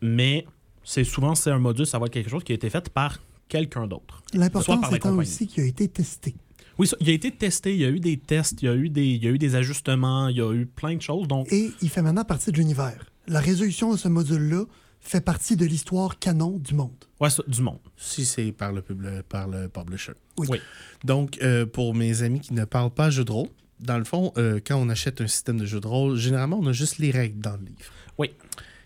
[0.00, 0.46] Mais
[0.84, 3.18] c'est souvent, c'est un module, ça va être quelque chose qui a été fait par
[3.48, 4.22] quelqu'un d'autre.
[4.32, 6.34] L'important, c'est aussi qu'il a été testé.
[6.78, 8.74] Oui, ça, il a été testé, il y a eu des tests, il y a
[8.74, 11.28] eu des, il y a eu des ajustements, il y a eu plein de choses.
[11.28, 13.04] Donc, Et il fait maintenant partie de l'univers.
[13.28, 14.64] La résolution de ce module-là
[15.00, 16.92] fait partie de l'histoire canon du monde.
[17.20, 17.78] ouais, ça, du monde.
[17.96, 20.12] si c'est par le, pub- par le publisher.
[20.38, 20.46] Oui.
[20.50, 20.60] Oui.
[21.04, 23.48] Donc, euh, pour mes amis qui ne parlent pas jeu de rôle,
[23.80, 26.66] dans le fond, euh, quand on achète un système de jeu de rôle, généralement, on
[26.66, 27.90] a juste les règles dans le livre.
[28.18, 28.30] Oui.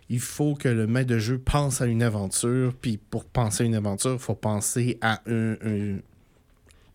[0.08, 3.66] Il faut que le maître de jeu pense à une aventure, puis pour penser à
[3.66, 5.98] une aventure, il faut penser à un, un,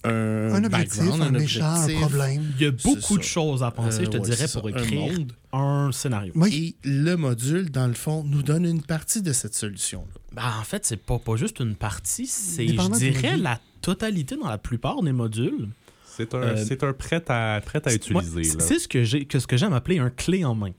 [0.06, 2.00] un, Un objectif, background, un méchant, un objectif.
[2.00, 2.54] problème.
[2.58, 4.76] Il y a beaucoup de choses à penser, Euh, je te ouais, dirais, pour ça,
[4.78, 5.34] un écrire monde.
[5.52, 6.32] un, scénario.
[6.36, 10.22] Oui, Et le module, dans le fond, nous donne une partie de cette solution-là.
[10.34, 14.48] Ben, en fait, c'est pas, pas juste une partie, c'est, je dirais, la totalité dans
[14.50, 15.70] la plupart des modules.
[16.06, 18.44] C'est un, Euh, c'est un prêt à, prêt à utiliser.
[18.44, 18.64] c'est là.
[18.66, 20.72] c'est ce que j'ai que ce que j'aime appeler un clé en main.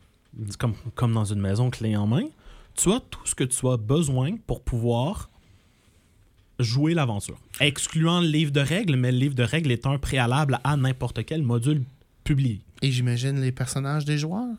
[0.47, 2.25] C'est comme, comme dans une maison clé en main.
[2.75, 5.30] Tu as tout ce que tu as besoin pour pouvoir
[6.63, 7.39] jouer l'aventure.
[7.61, 11.25] Excluant le livre de règles, mais le livre de règles est un préalable à n'importe
[11.25, 11.83] quel module
[12.25, 12.61] publié.
[12.83, 14.57] Et j'imagine les personnages des joueurs?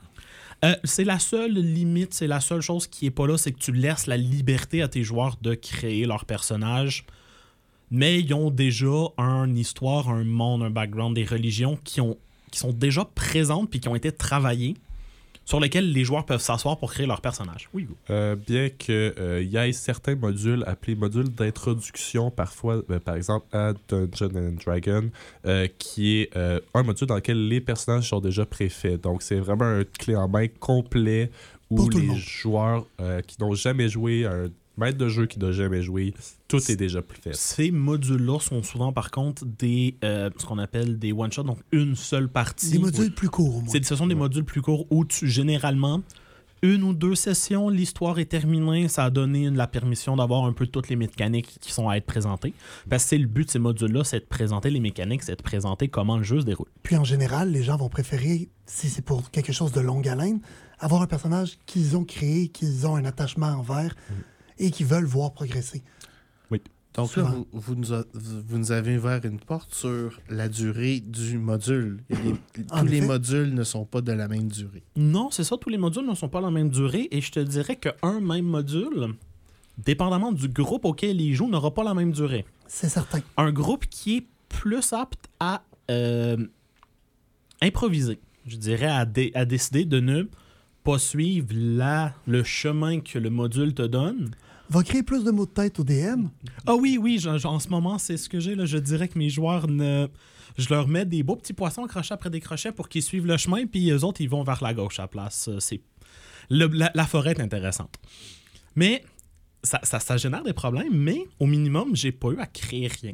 [0.63, 3.59] Euh, c'est la seule limite, c'est la seule chose qui est pas là, c'est que
[3.59, 7.05] tu laisses la liberté à tes joueurs de créer leur personnage.
[7.89, 8.87] Mais ils ont déjà
[9.17, 12.17] une histoire, un monde, un background, des religions qui, ont,
[12.51, 14.75] qui sont déjà présentes puis qui ont été travaillées,
[15.45, 17.67] sur lesquelles les joueurs peuvent s'asseoir pour créer leur personnage.
[17.73, 17.87] Oui.
[18.09, 19.13] Euh, bien qu'il
[19.51, 25.09] y ait certains modules appelés modules d'introduction, parfois, euh, par exemple, à Dungeon and Dragon,
[25.45, 29.01] euh, qui est euh, un module dans lequel les personnages sont déjà préfaits.
[29.01, 31.31] Donc, c'est vraiment un clé en main complet
[31.69, 32.17] où Pour tout le les monde.
[32.17, 36.13] joueurs euh, qui n'ont jamais joué, un maître de jeu qui n'a jamais joué,
[36.47, 37.33] tout est déjà fait.
[37.35, 41.95] Ces modules-là sont souvent, par contre, des euh, ce qu'on appelle des one-shots, donc une
[41.95, 42.71] seule partie.
[42.71, 43.69] des modules plus courts, au moins.
[43.71, 46.01] C'est- Ce sont des modules plus courts où tu, généralement,
[46.63, 50.67] une ou deux sessions, l'histoire est terminée, ça a donné la permission d'avoir un peu
[50.67, 52.53] toutes les mécaniques qui sont à être présentées.
[52.87, 55.41] Parce que c'est le but de ces modules-là, c'est de présenter les mécaniques, c'est de
[55.41, 56.67] présenter comment le jeu se déroule.
[56.83, 60.39] Puis en général, les gens vont préférer, si c'est pour quelque chose de longue haleine,
[60.77, 63.95] avoir un personnage qu'ils ont créé, qu'ils ont un attachement envers
[64.65, 65.81] et qu'ils veulent voir progresser.
[66.93, 70.99] Donc là, vous, vous nous a- vous nous avez ouvert une porte sur la durée
[70.99, 72.03] du module.
[72.09, 74.83] Il y a des- En tous les modules ne sont pas de la même durée.
[74.97, 77.39] Non, c'est ça, tous les modules ne sont pas la même durée et je te
[77.39, 79.15] dirais qu'un même module,
[79.77, 82.43] dépendamment du groupe auquel il joue, n'aura pas la même durée.
[82.67, 83.21] C'est certain.
[83.37, 86.35] Un groupe qui est plus apte à euh,
[87.61, 88.19] improviser.
[88.47, 90.23] je dirais, a, dé- a décidé de ne
[90.83, 94.31] pas suivre la, le chemin que le module te donne.
[94.71, 96.27] Va créer plus de mots de tête au DM.
[96.65, 98.55] Ah oui, oui, en ce moment, c'est ce que j'ai.
[98.65, 100.07] Je dirais que mes joueurs ne.
[100.57, 103.35] Je leur mets des beaux petits poissons accrochés après des crochets pour qu'ils suivent le
[103.37, 105.49] chemin, puis eux autres, ils vont vers la gauche à la place.
[105.49, 105.81] Euh, C'est...
[106.49, 107.95] le- la, la forêt est intéressante.
[108.75, 109.03] Mais
[109.63, 113.13] ça, ça, génère des problèmes, mais au minimum, j'ai pas eu à créer rien.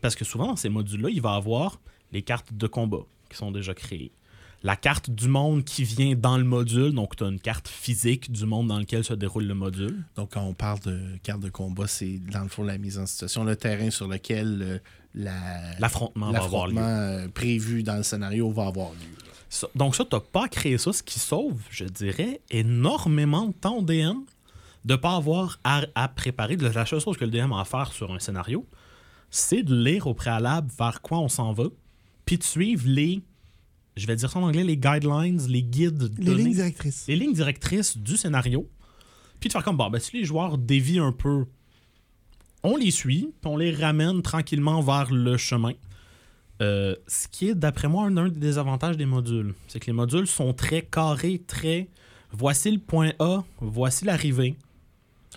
[0.00, 1.80] Parce que souvent, dans ces modules-là, il va avoir
[2.12, 4.12] les cartes de combat qui sont déjà créées.
[4.64, 8.32] La carte du monde qui vient dans le module, donc tu as une carte physique
[8.32, 10.04] du monde dans lequel se déroule le module.
[10.16, 13.04] Donc, quand on parle de carte de combat, c'est dans le fond la mise en
[13.04, 14.78] situation, le terrain sur lequel euh,
[15.14, 16.74] la- L'affrontement va avoir lieu.
[16.76, 18.98] l'affrontement euh, prévu dans le scénario va avoir lieu.
[19.50, 23.52] Ça- donc ça, t'as pas à créer ça, ce qui sauve, je dirais, énormément de
[23.52, 24.20] temps au DM
[24.86, 26.56] de pas avoir à, à préparer.
[26.56, 28.66] La seule chose que le DM a à faire sur un scénario,
[29.30, 31.64] c'est de lire au préalable vers quoi on s'en va,
[32.24, 33.22] puis de suivre les,
[33.96, 37.04] je vais dire ça en anglais, les guidelines, les guides, Les lignes directrices.
[37.06, 38.68] les lignes directrices du scénario,
[39.40, 41.44] puis de faire comme, bon, ben, si les joueurs dévient un peu,
[42.62, 45.74] on les suit, puis on les ramène tranquillement vers le chemin.
[46.62, 49.54] Euh, ce qui est, d'après moi, un, un des désavantages des modules.
[49.68, 51.88] C'est que les modules sont très carrés, très.
[52.32, 54.56] Voici le point A, voici l'arrivée,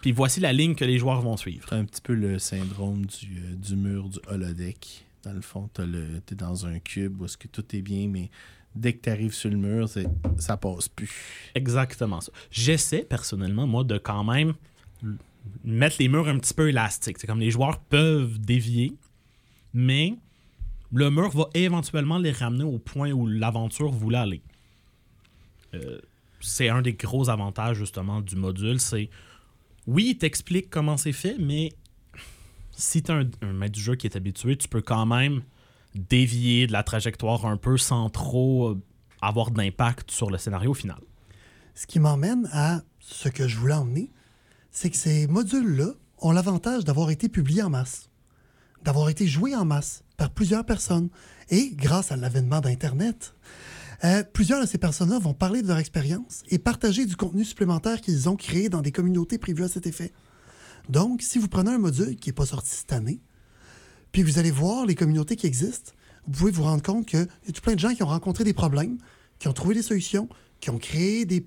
[0.02, 1.72] puis voici la ligne que les joueurs vont suivre.
[1.74, 5.07] Un petit peu le syndrome du, euh, du mur du holodeck.
[5.28, 8.30] Dans le fond, le- t'es dans un cube où que tout est bien, mais
[8.74, 9.90] dès que tu arrives sur le mur,
[10.38, 11.12] ça passe plus.
[11.54, 12.32] Exactement ça.
[12.50, 14.54] J'essaie personnellement, moi, de quand même
[15.66, 17.18] mettre les murs un petit peu élastiques.
[17.20, 18.94] C'est comme les joueurs peuvent dévier,
[19.74, 20.14] mais
[20.94, 24.42] le mur va éventuellement les ramener au point où l'aventure voulait aller.
[25.74, 26.00] Euh,
[26.40, 29.10] c'est un des gros avantages justement du module, c'est
[29.88, 31.74] oui, il t'explique comment c'est fait, mais
[32.78, 35.42] si tu un, un maître du jeu qui est habitué, tu peux quand même
[35.96, 38.82] dévier de la trajectoire un peu sans trop euh,
[39.22, 41.00] avoir d'impact sur le scénario final.
[41.74, 44.12] Ce qui m'emmène à ce que je voulais emmener,
[44.72, 48.10] c'est que ces modules-là ont l'avantage d'avoir été publiés en masse,
[48.84, 51.10] d'avoir été joués en masse par plusieurs personnes.
[51.50, 53.36] Et grâce à l'avènement d'Internet,
[54.04, 58.02] euh, plusieurs de ces personnes-là vont parler de leur expérience et partager du contenu supplémentaire
[58.02, 60.14] qu'ils ont créé dans des communautés prévues à cet effet.
[60.90, 63.20] Donc, si vous prenez un module qui n'est pas sorti cette année,
[64.12, 65.92] puis vous allez voir les communautés qui existent,
[66.28, 68.44] vous pouvez vous rendre compte qu'il y a tout plein de gens qui ont rencontré
[68.44, 68.98] des problèmes,
[69.40, 70.28] qui ont trouvé des solutions,
[70.60, 71.46] qui ont créé des,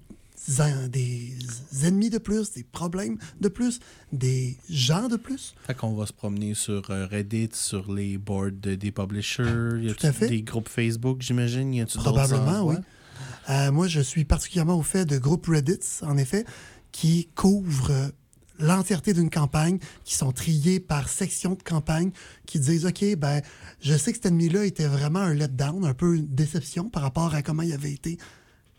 [0.88, 1.32] des
[1.84, 3.80] ennemis de plus, des problèmes de plus,
[4.12, 5.54] des gens de plus.
[5.66, 9.42] Fait qu'on va se promener sur euh, Reddit, sur les boards de- des publishers.
[9.82, 10.28] Y Tout à fait.
[10.28, 11.74] des groupes Facebook, j'imagine?
[11.74, 12.76] Y d'autres Probablement, oui.
[13.48, 16.44] Euh, moi, je suis particulièrement au fait de groupes Reddit, en effet,
[16.92, 18.08] qui couvrent euh,
[18.60, 22.10] l'entièreté d'une campagne, qui sont triés par section de campagne,
[22.46, 23.42] qui disent OK, ben,
[23.80, 27.34] je sais que cet ennemi-là était vraiment un letdown, un peu une déception par rapport
[27.34, 28.18] à comment il avait été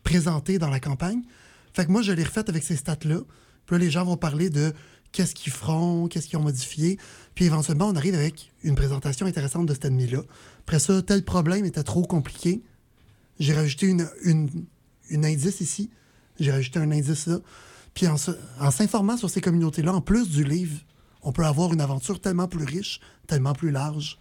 [0.04, 1.22] présenté dans la campagne.
[1.74, 3.20] Fait que moi, je l'ai refait avec ces stats-là.
[3.66, 4.74] Puis là, les gens vont parler de
[5.12, 6.98] qu'est-ce qu'ils feront, qu'est-ce qu'ils ont modifié.
[7.36, 10.22] Puis éventuellement, on arrive avec une présentation intéressante de cet ennemi-là.
[10.62, 12.62] Après ça, tel problème était trop compliqué.
[13.40, 14.50] J'ai rajouté une, une,
[15.10, 15.90] une indice ici.
[16.40, 17.40] J'ai rajouté un indice là.
[17.94, 18.16] Puis en,
[18.60, 20.80] en s'informant sur ces communautés-là, en plus du livre,
[21.24, 24.18] on peut avoir une aventure tellement plus riche, tellement plus large.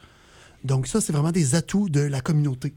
[0.65, 2.75] Donc ça, c'est vraiment des atouts de la communauté.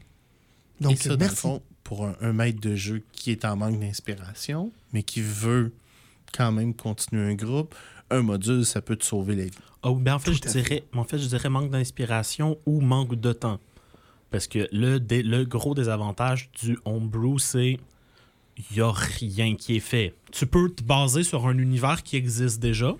[0.80, 1.36] Donc Et ça, dans le merci.
[1.36, 5.72] fond, pour un, un maître de jeu qui est en manque d'inspiration, mais qui veut
[6.32, 7.74] quand même continuer un groupe,
[8.10, 9.50] un module, ça peut te sauver la vie.
[9.82, 13.32] Oh, ben en, fait, je dirais, en fait, je dirais manque d'inspiration ou manque de
[13.32, 13.60] temps.
[14.30, 17.78] Parce que le, dé- le gros désavantage du homebrew, c'est
[18.56, 20.14] il n'y a rien qui est fait.
[20.32, 22.94] Tu peux te baser sur un univers qui existe déjà,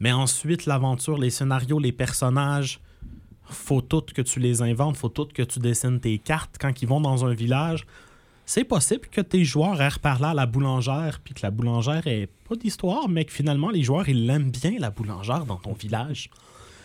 [0.00, 2.80] mais ensuite, l'aventure, les scénarios, les personnages,
[3.44, 6.88] faut tout que tu les inventes, faut tout que tu dessines tes cartes quand ils
[6.88, 7.86] vont dans un village.
[8.46, 12.28] C'est possible que tes joueurs aient reparlé à la boulangère, puis que la boulangère ait
[12.48, 16.30] pas d'histoire, mais que finalement les joueurs ils l'aiment bien la boulangère dans ton village.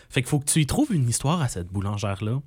[0.08, 2.40] Fait qu'il faut que tu y trouves une histoire à cette boulangère-là.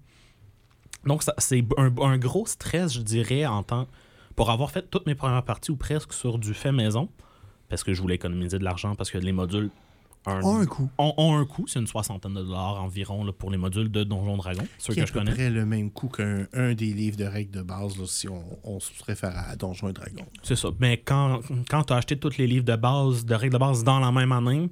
[1.05, 3.87] Donc c'est un, un gros stress, je dirais, en temps
[4.35, 7.09] pour avoir fait toutes mes premières parties ou presque sur du fait maison,
[7.69, 9.69] parce que je voulais économiser de l'argent, parce que les modules
[10.27, 10.87] un- Ont un coût.
[10.99, 14.03] ont, ont un coût, c'est une soixantaine de dollars environ là, pour les modules de
[14.03, 15.31] Donjon Dragon, ceux Qui que est à je peu connais.
[15.33, 18.43] près le même coût qu'un un des livres de règles de base, là, si on,
[18.63, 20.27] on se réfère à Donjons et Dragons.
[20.43, 20.69] C'est ça.
[20.79, 23.83] Mais quand, quand tu as acheté tous les livres de base, de règles de base
[23.83, 24.69] dans la même année,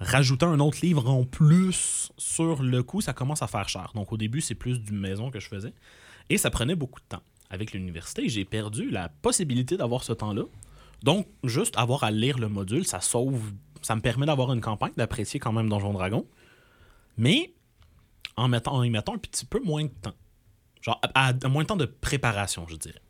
[0.00, 3.92] rajouter un autre livre en plus sur le coup, ça commence à faire cher.
[3.94, 5.72] Donc au début, c'est plus du maison que je faisais.
[6.30, 7.22] Et ça prenait beaucoup de temps.
[7.50, 10.44] Avec l'université, j'ai perdu la possibilité d'avoir ce temps-là.
[11.02, 13.52] Donc, juste avoir à lire le module, ça sauve.
[13.82, 16.26] Ça me permet d'avoir une campagne, d'apprécier quand même Donjon Dragon.
[17.16, 17.52] Mais
[18.36, 20.14] en, mettant, y mettant un petit peu moins de temps.
[20.80, 23.02] Genre, à moins de temps de préparation, je dirais.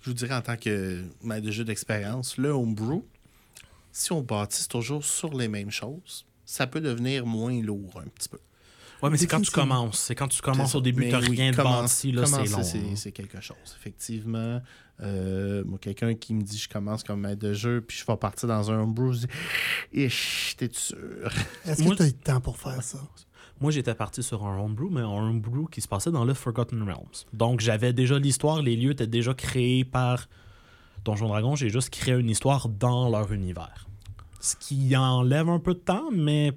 [0.00, 3.04] je vous dirais en tant que maître de jeu d'expérience, le homebrew,
[3.92, 8.28] si on bâtisse toujours sur les mêmes choses, ça peut devenir moins lourd un petit
[8.28, 8.38] peu.
[9.02, 9.98] Ouais, mais c'est quand tu commences.
[10.00, 13.40] C'est quand tu commences au début, t'as Mais oui, rien de bâti, là, c'est quelque
[13.40, 13.56] chose.
[13.78, 14.60] Effectivement,
[15.02, 18.16] euh, moi, quelqu'un qui me dit je commence comme maître de jeu, puis je vais
[18.16, 20.96] partir dans un homebrew, je dis t'es sûr?
[21.64, 22.98] Est-ce Moi- que tu as eu le temps pour faire ça?
[23.60, 26.82] Moi, j'étais parti sur un homebrew, mais un homebrew qui se passait dans le Forgotten
[26.82, 27.26] Realms.
[27.34, 30.28] Donc, j'avais déjà l'histoire, les lieux étaient déjà créés par
[31.04, 31.56] Donjon Dragon.
[31.56, 33.86] J'ai juste créé une histoire dans leur univers.
[34.40, 36.52] Ce qui enlève un peu de temps, mais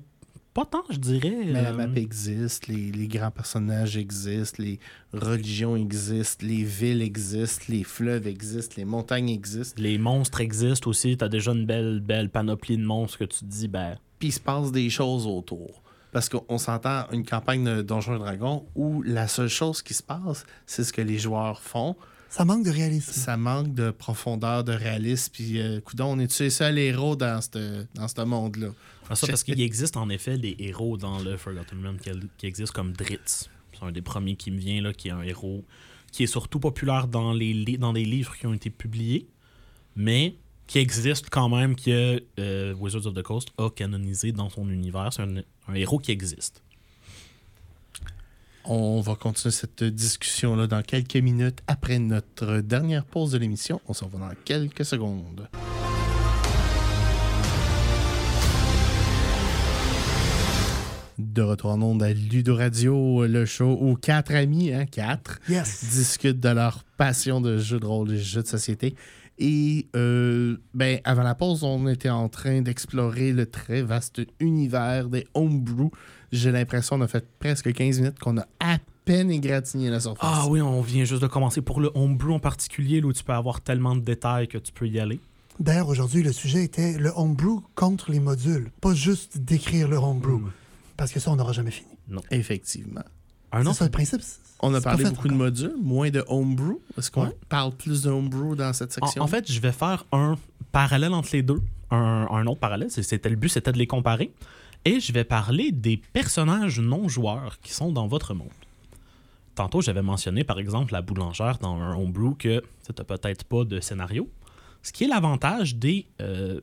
[0.54, 1.34] pas tant, je dirais.
[1.46, 4.80] Mais la Euh, map existe, les, les grands personnages existent, les
[5.14, 9.82] religions existent, les villes existent, les fleuves existent, les montagnes existent.
[9.82, 11.18] Les monstres existent aussi.
[11.18, 14.32] T'as déjà une belle, belle panoplie de monstres que tu te dis, ben, Puis il
[14.32, 15.82] se passe des choses autour.
[16.12, 20.04] Parce qu'on s'entend une campagne de Donjons et Dragons où la seule chose qui se
[20.04, 21.96] passe, c'est ce que les joueurs font.
[22.30, 23.12] Ça manque de réalisme.
[23.12, 25.32] Ça manque de profondeur, de réalisme.
[25.34, 28.68] Puis, euh, coudonc, on est-tu les seuls héros dans ce dans ce monde-là?
[29.10, 32.46] Ah, ça, parce qu'il existe en effet des héros dans le Forgotten Realm qui, qui
[32.46, 33.50] existent comme Dritz.
[33.74, 35.64] C'est un des premiers qui me vient, là, qui est un héros
[36.14, 39.28] qui est surtout populaire dans les, dans les livres qui ont été publiés,
[39.96, 40.36] mais
[40.68, 45.12] qui existe quand même, que euh, Wizards of the Coast a canonisé dans son univers.
[45.12, 45.38] C'est un,
[45.68, 46.64] un héros qui existe.
[48.64, 53.82] On va continuer cette discussion-là dans quelques minutes après notre dernière pause de l'émission.
[53.88, 55.50] On se revoit dans quelques secondes.
[61.20, 65.86] De retour en ondes à Ludo Radio, le show où quatre amis, hein, quatre, Yes.
[65.92, 68.96] discutent de leur passion de jeux de rôle et jeux de société.
[69.40, 75.10] Et euh, ben, avant la pause, on était en train d'explorer le très vaste univers
[75.10, 75.90] des homebrew.
[76.32, 80.30] J'ai l'impression qu'on a fait presque 15 minutes qu'on a à peine égratigné la surface.
[80.32, 81.62] Ah oui, on vient juste de commencer.
[81.62, 84.72] Pour le homebrew en particulier, là, où tu peux avoir tellement de détails que tu
[84.72, 85.20] peux y aller.
[85.60, 88.72] D'ailleurs, aujourd'hui, le sujet était le homebrew contre les modules.
[88.82, 90.40] Pas juste décrire le homebrew.
[90.40, 90.52] Mm.
[90.98, 91.90] Parce que ça, on n'aura jamais fini.
[92.32, 93.02] Effectivement.
[93.52, 94.22] Un C'est autre ça le principe.
[94.62, 96.80] On a parlé fait beaucoup de modules, moins de homebrew.
[96.98, 97.38] Est-ce qu'on Ouais.
[97.50, 99.24] parle plus de homebrew dans cette En, section?
[99.24, 100.36] en fait, je vais faire un
[100.72, 101.62] parallèle entre les deux.
[101.92, 102.90] Un, un autre parallèle.
[102.90, 104.32] C'est- C'était le but, c'était de les comparer.
[104.86, 108.50] Et je vais parler des personnages non joueurs qui sont dans votre monde.
[109.56, 113.64] Tantôt, j'avais mentionné, par exemple, la boulangère dans un homebrew que tu n'as peut-être pas
[113.66, 114.28] de scénario.
[114.82, 116.60] Ce qui est l'avantage des, euh,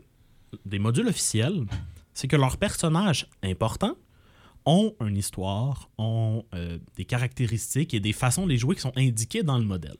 [0.67, 1.65] des modules officiels,
[2.15, 3.95] c'est que leurs personnages importants
[4.67, 8.93] ont une histoire, ont euh, des caractéristiques et des façons de les jouer qui sont
[8.97, 9.97] indiquées dans le modèle.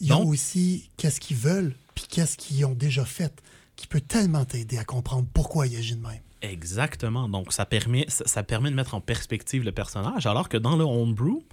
[0.00, 3.32] Ils ont aussi qu'est-ce qu'ils veulent, puis qu'est-ce qu'ils ont déjà fait,
[3.76, 6.20] qui peut tellement t'aider à comprendre pourquoi ils agissent de même.
[6.40, 7.28] Exactement.
[7.28, 10.74] Donc, ça permet, ça, ça permet de mettre en perspective le personnage, alors que dans
[10.74, 11.44] le homebrew,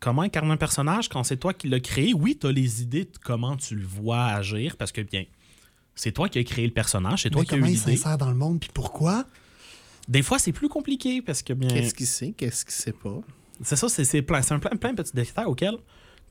[0.00, 2.14] comment incarner un personnage quand c'est toi qui l'as créé?
[2.14, 5.24] Oui, tu as les idées de comment tu le vois agir, parce que, bien,
[5.94, 7.76] c'est toi qui as créé le personnage, c'est toi Mais qui as eu comment il
[7.78, 7.96] l'idée.
[7.96, 9.26] s'insère dans le monde, puis pourquoi?
[10.10, 13.20] Des fois, c'est plus compliqué, parce que, bien, Qu'est-ce qu'il sait, qu'est-ce qu'il sait pas?
[13.62, 15.76] c'est ça, c'est plein, c'est un plein, plein de petits détails auxquels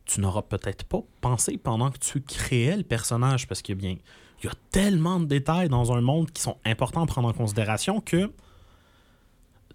[0.04, 3.96] tu n'auras peut-être pas pensé pendant que tu créais le personnage, parce que, bien,
[4.44, 7.34] il y a tellement de détails dans un monde qui sont importants à prendre en
[7.34, 8.30] considération que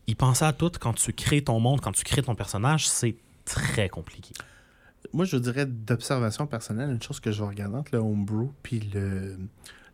[0.07, 3.17] y penser à tout quand tu crées ton monde, quand tu crées ton personnage, c'est
[3.47, 4.35] très compliqué.
[5.15, 8.81] Moi, je dirais d'observation personnelle, une chose que je vais regarder entre le homebrew puis
[8.81, 9.39] le,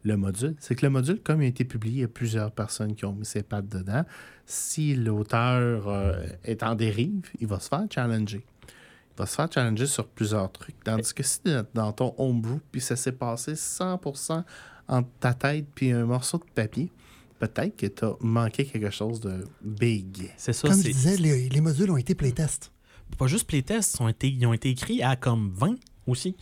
[0.02, 2.50] le module, c'est que le module, comme il a été publié, il y a plusieurs
[2.52, 4.04] personnes qui ont mis ses pattes dedans.
[4.46, 8.44] Si l'auteur euh, est en dérive, il va se faire challenger.
[8.66, 10.82] Il va se faire challenger sur plusieurs trucs.
[10.82, 14.44] Tandis que si dans- dans ton homebrew, puis ça s'est passé 100%
[14.88, 16.90] entre ta tête puis un morceau de papier,
[17.38, 20.30] peut-être que tu as manqué quelque chose de big.
[20.36, 22.72] C'est ça, Comme je disais, les, les modules ont été playtest.
[23.18, 25.76] pas juste playtests, ils ont été, ils ont été écrits à comme 20
[26.06, 26.36] aussi.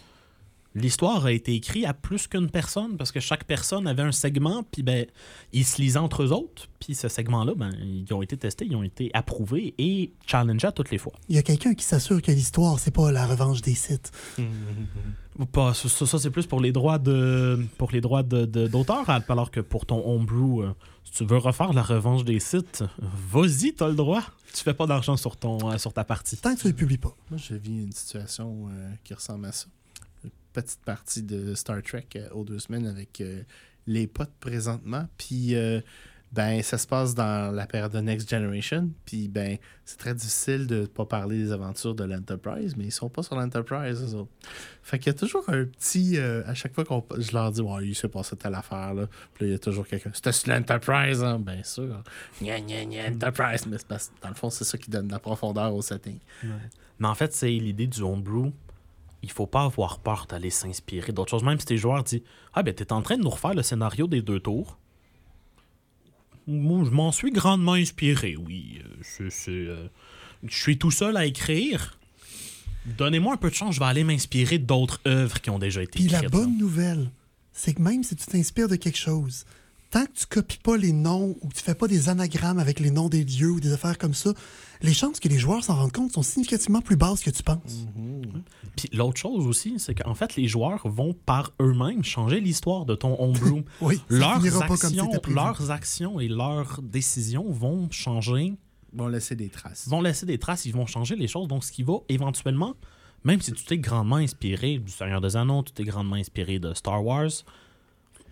[0.75, 4.63] L'histoire a été écrite à plus qu'une personne parce que chaque personne avait un segment,
[4.63, 5.07] puis ben,
[5.53, 8.77] ils se lisaient entre eux autres, puis ce segment-là, ben, ils ont été testés, ils
[8.77, 11.13] ont été approuvés et challengés à toutes les fois.
[11.29, 14.13] Il y a quelqu'un qui s'assure que l'histoire, c'est pas la revanche des sites.
[15.39, 18.45] Ou Pas, ça, ça, ça, c'est plus pour les droits de pour les droits de-
[18.45, 20.73] de- d'auteur, alors que pour ton homebrew, euh,
[21.05, 22.83] si tu veux refaire la revanche des sites,
[23.33, 24.23] vas-y, t'as le droit.
[24.53, 26.37] Tu fais pas d'argent sur ton euh, sur ta partie.
[26.37, 27.15] Tant que tu le publies pas.
[27.31, 29.67] Moi, je vis une situation euh, qui ressemble à ça.
[30.53, 33.43] Petite partie de Star Trek euh, aux deux semaines avec euh,
[33.87, 35.07] les potes présentement.
[35.17, 35.81] Puis, euh,
[36.33, 38.91] ben, ça se passe dans la période de Next Generation.
[39.05, 42.91] Puis, ben, c'est très difficile de ne pas parler des aventures de l'Enterprise, mais ils
[42.93, 44.27] sont pas sur l'Enterprise, eux.
[44.83, 46.19] Fait qu'il y a toujours un petit.
[46.19, 49.07] à chaque fois qu'on je leur dis, ouais, il s'est passé telle affaire, là.
[49.35, 50.11] Puis là, il y a toujours quelqu'un.
[50.13, 51.39] C'était sur l'Enterprise, hein?
[51.39, 52.03] Bien sûr.
[52.43, 53.65] Gna, gna, gna, Enterprise.
[53.67, 56.19] Mais parce- dans le fond, c'est ça qui donne de la profondeur au setting.
[56.99, 58.53] Mais en fait, c'est l'idée du homebrew.
[59.23, 61.43] Il faut pas avoir peur d'aller s'inspirer d'autres choses.
[61.45, 62.23] Même si tes joueurs disent
[62.55, 64.79] Ah, ben, t'es en train de nous refaire le scénario des deux tours.
[66.47, 68.81] Moi, je m'en suis grandement inspiré, oui.
[69.21, 69.89] Euh, euh,
[70.45, 71.99] je suis tout seul à écrire.
[72.87, 75.99] Donnez-moi un peu de chance, je vais aller m'inspirer d'autres œuvres qui ont déjà été
[75.99, 76.33] Puis la écrites.
[76.33, 77.11] bonne nouvelle,
[77.53, 79.45] c'est que même si tu t'inspires de quelque chose,
[79.91, 82.81] tant que tu copies pas les noms ou que tu fais pas des anagrammes avec
[82.81, 84.33] les noms des lieux ou des affaires comme ça,
[84.83, 87.87] les chances que les joueurs s'en rendent compte sont significativement plus basses que tu penses.
[88.77, 92.95] Puis l'autre chose aussi, c'est qu'en fait, les joueurs vont par eux-mêmes changer l'histoire de
[92.95, 93.65] ton homebrew.
[93.81, 98.55] Oui, leurs, finira pas comme actions, leurs actions et leurs décisions vont changer,
[98.93, 99.89] Bon, laisser des traces.
[99.89, 101.49] vont laisser des traces, ils vont changer les choses.
[101.49, 102.75] Donc, ce qui va éventuellement,
[103.25, 106.73] même si tu t'es grandement inspiré du Seigneur des Anneaux, tu t'es grandement inspiré de
[106.75, 107.31] Star Wars,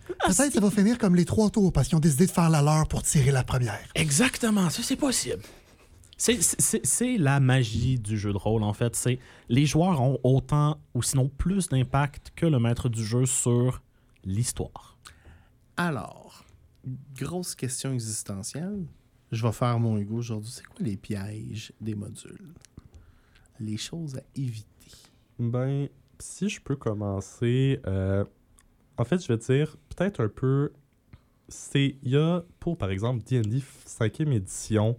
[0.07, 2.49] Peut-être que ça va finir comme les trois tours parce qu'ils ont décidé de faire
[2.49, 3.79] la leur pour tirer la première.
[3.95, 5.41] Exactement, ça c'est possible.
[6.17, 8.95] C'est- C'est c'est la magie du jeu de rôle, en fait.
[8.95, 13.81] C'est Les joueurs ont autant ou sinon plus d'impact que le maître du jeu sur
[14.23, 14.97] l'histoire.
[15.75, 16.43] Alors,
[17.15, 18.85] grosse question existentielle.
[19.31, 20.51] Je vais faire mon ego aujourd'hui.
[20.51, 22.53] C'est quoi les pièges des modules?
[23.59, 24.91] Les choses à éviter.
[25.37, 25.87] Ben,
[26.19, 28.23] si je peux commencer, euh,
[28.97, 30.71] en fait, je vais dire peut-être un peu.
[31.49, 34.97] C'est, il y a pour par exemple D&D 5e édition,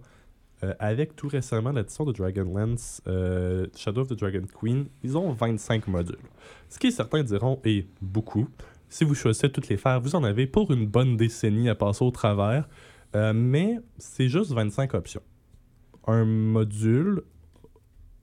[0.63, 5.31] euh, avec tout récemment l'édition de Dragonlance, euh, Shadow of the Dragon Queen, ils ont
[5.31, 6.17] 25 modules.
[6.69, 8.47] Ce qui certains diront est beaucoup.
[8.89, 12.03] Si vous choisissez toutes les faire, vous en avez pour une bonne décennie à passer
[12.03, 12.67] au travers.
[13.15, 15.21] Euh, mais c'est juste 25 options.
[16.07, 17.21] Un module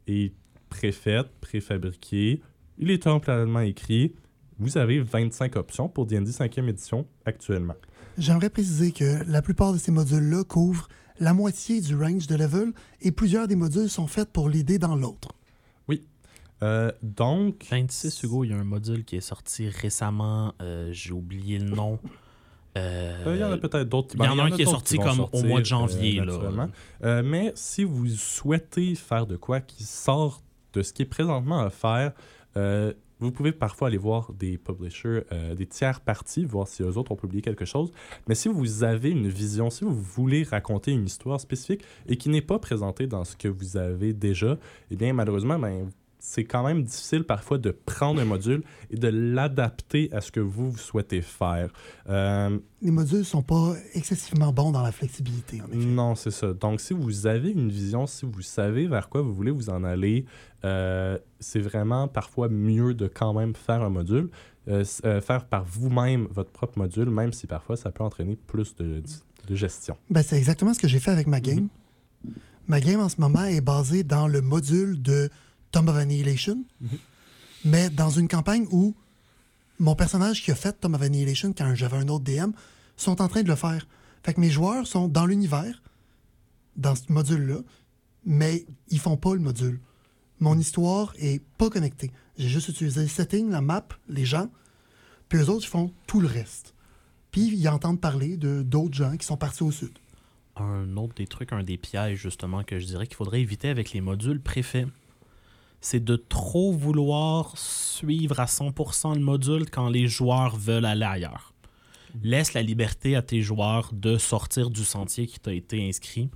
[0.07, 0.33] est
[0.69, 2.43] préfait, préfabriqué,
[2.79, 4.15] il est amplement écrit.
[4.59, 7.75] Vous avez 25 options pour D&D 5e édition actuellement.
[8.19, 10.89] J'aimerais préciser que la plupart de ces modules-là couvrent
[11.21, 14.97] la moitié du range de level et plusieurs des modules sont faits pour l'aider dans
[14.97, 15.29] l'autre.
[16.63, 20.55] Euh, donc, 26, Hugo, il y a un module qui est sorti récemment.
[20.63, 21.99] euh, J'ai oublié le nom.
[22.79, 24.15] Euh, euh, il y en a peut-être d'autres.
[24.19, 26.71] il y en a un qui est sorti comme au mois de janvier, là.
[27.05, 30.43] Euh, mais si vous souhaitez faire de quoi qui sort
[30.73, 32.13] de ce qui est présentement à faire,
[32.57, 36.99] euh, vous pouvez parfois aller voir des publishers, euh, des tiers parties, voir si eux
[36.99, 37.91] autres ont publié quelque chose.
[38.29, 42.29] Mais si vous avez une vision, si vous voulez raconter une histoire spécifique et qui
[42.29, 44.59] n'est pas présentée dans ce que vous avez déjà,
[44.91, 45.91] eh bien malheureusement, ben,
[46.29, 50.41] c'est quand même difficile parfois de prendre un module et de l'adapter à ce que
[50.41, 51.71] vous, vous souhaitez faire.
[52.09, 55.77] Euh, Les modules sont pas excessivement bons dans la flexibilité, en effet.
[55.77, 56.53] non, c'est ça.
[56.53, 59.85] Donc, si vous avez une vision, si vous savez vers quoi vous voulez vous en
[59.85, 60.25] aller,
[60.65, 64.29] euh, c'est vraiment parfois mieux de quand même faire un module,
[64.69, 64.85] euh,
[65.21, 69.01] faire par vous-même votre propre module, même si parfois ça peut entraîner plus de,
[69.49, 69.97] de gestion.
[70.11, 71.69] Ben, c'est exactement ce que j'ai fait avec ma game.
[72.67, 75.31] Ma game en ce moment est basée dans le module de
[75.77, 76.65] Tomb of Annihilation,
[77.67, 78.95] mais dans une campagne où
[79.79, 82.53] mon personnage qui a fait Tomb of Annihilation quand j'avais un autre DM
[82.97, 83.87] sont en train de le faire.
[84.23, 85.83] Fait que mes joueurs sont dans l'univers,
[86.77, 87.59] dans ce module-là,
[88.25, 89.79] mais ils font pas le module.
[90.41, 92.11] Mon histoire est pas connectée.
[92.39, 94.49] J'ai juste utilisé le setting, la map, les gens,
[95.29, 96.73] puis eux autres, ils font tout le reste.
[97.33, 99.99] Puis ils entendent parler de d'autres gens qui sont partis au sud.
[100.57, 103.93] un autre des trucs, un des pièges justement que je dirais qu'il faudrait éviter avec
[103.93, 104.87] les modules préfets,
[105.81, 111.53] c'est de trop vouloir suivre à 100% le module quand les joueurs veulent aller ailleurs.
[112.23, 116.31] Laisse la liberté à tes joueurs de sortir du sentier qui t'a été inscrit.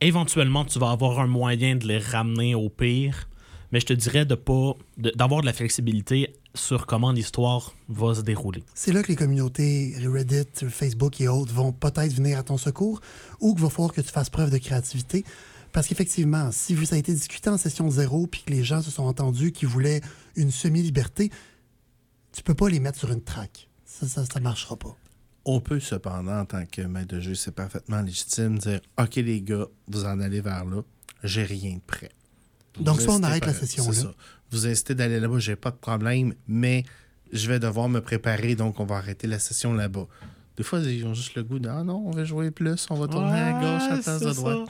[0.00, 3.28] Éventuellement, tu vas avoir un moyen de les ramener au pire,
[3.72, 8.14] mais je te dirais de pas de- d'avoir de la flexibilité sur comment l'histoire va
[8.14, 8.62] se dérouler.
[8.74, 13.00] C'est là que les communautés Reddit, Facebook et autres vont peut-être venir à ton secours
[13.40, 15.24] ou qu'il va falloir que tu fasses preuve de créativité.
[15.72, 18.90] Parce qu'effectivement, si ça a été discuté en session zéro puis que les gens se
[18.90, 20.00] sont entendus qu'ils voulaient
[20.36, 21.30] une semi-liberté,
[22.32, 23.68] tu peux pas les mettre sur une track.
[23.84, 24.96] Ça, ça, ça marchera pas.
[25.44, 29.40] On peut cependant, en tant que maître de jeu, c'est parfaitement légitime, dire OK, les
[29.40, 30.82] gars, vous en allez vers là,
[31.24, 32.10] j'ai rien de prêt.
[32.80, 34.10] Donc, Vous soit on arrête la session c'est là.
[34.10, 34.14] ça.
[34.50, 36.84] Vous incitez d'aller là-bas, j'ai pas de problème, mais
[37.32, 40.06] je vais devoir me préparer, donc on va arrêter la session là-bas.
[40.56, 42.96] Des fois, ils ont juste le goût de Ah non, on va jouer plus, on
[42.96, 44.68] va tourner à gauche, à la place de droite.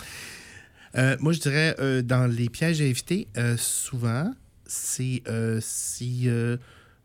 [0.96, 4.32] Euh, moi, je dirais, euh, dans les pièges à éviter, euh, souvent,
[4.66, 6.56] c'est euh, si euh,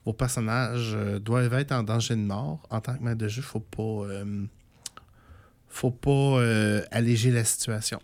[0.05, 3.59] vos personnages doivent être en danger de mort, en tant que maître de jeu, faut
[3.59, 4.07] pas,
[5.69, 6.41] faut pas
[6.91, 8.01] alléger la situation.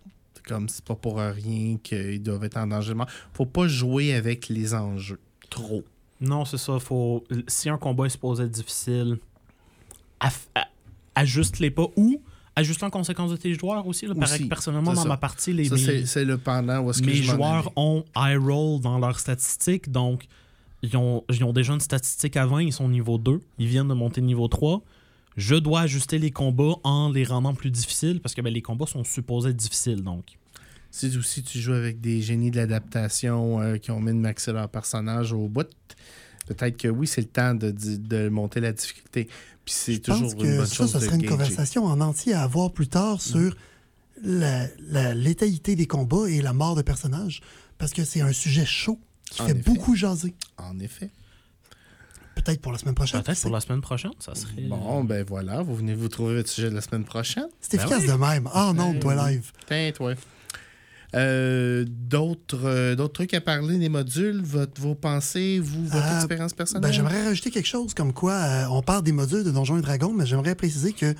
[0.48, 3.10] Comme, c'est pas pour rien qu'ils doivent être en danger de mort.
[3.34, 5.20] Faut pas jouer avec les enjeux.
[5.50, 5.84] Trop.
[6.22, 6.80] Non, c'est ça.
[6.80, 7.24] Faut...
[7.48, 9.20] Si un combat est supposé être difficile,
[10.20, 10.68] aff- a-
[11.16, 12.22] ajuste-les pas ou
[12.60, 14.06] ajuste en conséquence de tes joueurs aussi.
[14.06, 14.14] Là,
[14.50, 15.08] personnellement, dans ça.
[15.08, 17.72] ma partie, les, Ça, mes, c'est, le pendant où est-ce que mes je m'en joueurs
[17.76, 19.92] ont high roll dans leurs statistiques.
[19.92, 20.26] Donc,
[20.82, 23.88] ils ont, ils ont déjà une statistique à 20, ils sont niveau 2, ils viennent
[23.88, 24.82] de monter niveau 3.
[25.38, 28.86] Je dois ajuster les combats en les rendant plus difficiles parce que ben, les combats
[28.86, 30.04] sont supposés être difficiles.
[30.04, 30.38] Donc,
[31.18, 34.70] aussi tu joues avec des génies de l'adaptation euh, qui ont mis de maxer leur
[34.70, 35.70] personnage au bout,
[36.50, 39.26] peut-être que oui, c'est le temps de, de- de monter la difficulté.
[39.66, 41.32] Puis c'est Je toujours pense une que bonne ça, chose ça de serait une gager.
[41.36, 43.56] conversation en entier à avoir plus tard sur
[44.24, 47.42] la, la létalité des combats et la mort de personnages.
[47.78, 49.00] Parce que c'est un sujet chaud
[49.32, 49.62] qui En fait effet.
[49.72, 50.34] beaucoup jaser.
[50.58, 51.12] En effet.
[52.36, 53.22] Peut-être pour la semaine prochaine.
[53.22, 54.62] peut-être pour la semaine prochaine, ça serait.
[54.64, 57.48] Bon, ben voilà, vous venez vous trouver votre sujet de la semaine prochaine.
[57.60, 58.08] C'est Ben efficace oui.
[58.08, 58.50] de même.
[58.54, 59.52] Ah non, Ben toi live.
[59.68, 60.14] Tiens, toi.
[61.16, 66.16] Euh, d'autres, euh, d'autres trucs à parler des modules, votre, vos pensées, vous, votre Euh,
[66.18, 66.84] expérience personnelle?
[66.84, 69.82] Ben, j'aimerais rajouter quelque chose comme quoi euh, on parle des modules de Donjons et
[69.82, 71.16] Dragons, mais j'aimerais préciser que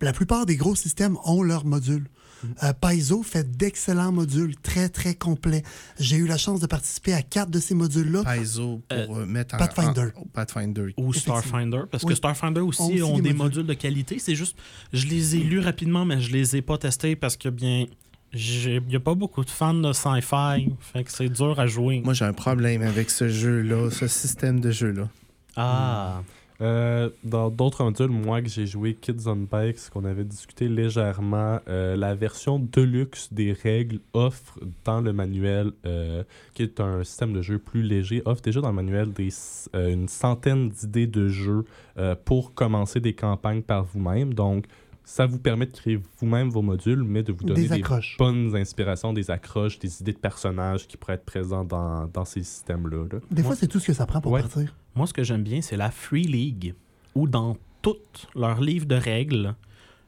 [0.00, 2.06] la plupart des gros systèmes ont leurs modules.
[2.44, 2.46] Mm.
[2.64, 5.62] Euh, Paizo fait d'excellents modules, très très complets.
[5.98, 8.22] J'ai eu la chance de participer à quatre de ces modules-là.
[8.22, 9.58] Paizo pour euh, mettre en...
[9.58, 10.08] Pathfinder.
[10.16, 10.94] en- Pathfinder.
[10.96, 11.12] Ou.
[11.12, 12.14] Starfinder, parce que.
[12.14, 13.62] Starfinder aussi Ont ont, aussi des, des modules.
[13.62, 13.66] modules.
[13.66, 14.18] de qualité.
[14.20, 14.56] C'est juste,
[14.92, 17.86] je les ai lus rapidement, mais je les ai pas testés parce que bien,
[18.34, 22.00] il n'y a pas beaucoup de fans de sci-fi, fait que c'est dur à jouer.
[22.04, 25.08] Moi, j'ai un problème avec ce jeu-là, ce système de jeu-là.
[25.56, 26.22] Ah,
[26.60, 31.58] Euh, dans d'autres modules, moi que j'ai joué Kids on Bikes, qu'on avait discuté légèrement,
[31.68, 36.22] euh, la version deluxe des règles offre dans le manuel, euh,
[36.54, 39.30] qui est un système de jeu plus léger, offre déjà dans le manuel des,
[39.74, 41.64] euh, une centaine d'idées de jeux
[41.98, 44.32] euh, pour commencer des campagnes par vous-même.
[44.32, 44.66] Donc,
[45.04, 47.82] ça vous permet de créer vous-même vos modules, mais de vous donner Des
[48.18, 52.42] bonnes inspirations, des accroches, des idées de personnages qui pourraient être présents dans, dans ces
[52.42, 53.06] systèmes-là.
[53.12, 53.18] là.
[53.30, 54.40] Des Moi- fois, c'est tout ce que ça prend pour Ouais.
[54.42, 54.74] partir.
[54.94, 56.74] moi ce que j'aime bien, c'est la Free League,
[57.14, 57.96] où dans tout
[58.36, 59.54] leur livre de règles,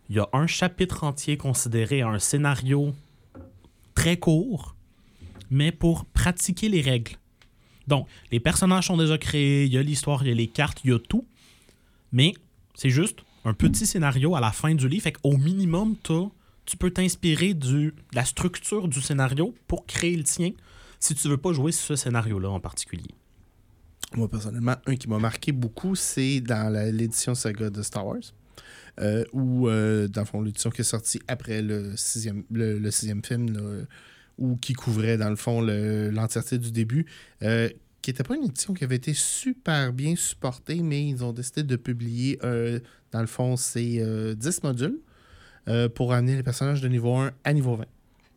[0.09, 2.95] il y a un chapitre entier considéré un scénario
[3.95, 4.77] très court,
[5.51, 7.13] mais pour pratiquer les règles.
[7.89, 10.81] Donc, les personnages sont déjà créés, il y a l'histoire, il y a les cartes,
[10.85, 11.27] il y a tout.
[12.13, 12.33] Mais
[12.75, 15.03] c'est juste un petit scénario à la fin du livre.
[15.03, 15.97] Fait qu'au minimum,
[16.65, 20.53] tu peux t'inspirer de la structure du scénario pour créer le tien
[20.99, 23.11] si tu veux pas jouer ce scénario-là en particulier.
[24.15, 28.23] Moi, personnellement, un qui m'a marqué beaucoup, c'est dans l'édition saga de Star Wars.
[29.01, 32.45] Euh, où, euh, dans le fond, l'édition qui est sortie après le sixième,
[33.25, 33.87] film,
[34.39, 37.05] ou qui couvrait, dans le fond, le- l'entièreté du début,
[37.43, 37.69] euh,
[38.03, 41.65] qui n'était pas une édition qui avait été super bien supportée, mais ils ont décidé
[41.65, 42.39] de publier,
[43.15, 44.99] dans le fond, ces euh, 10 modules
[45.69, 47.85] euh, pour amener les personnages de niveau 1 à niveau 20.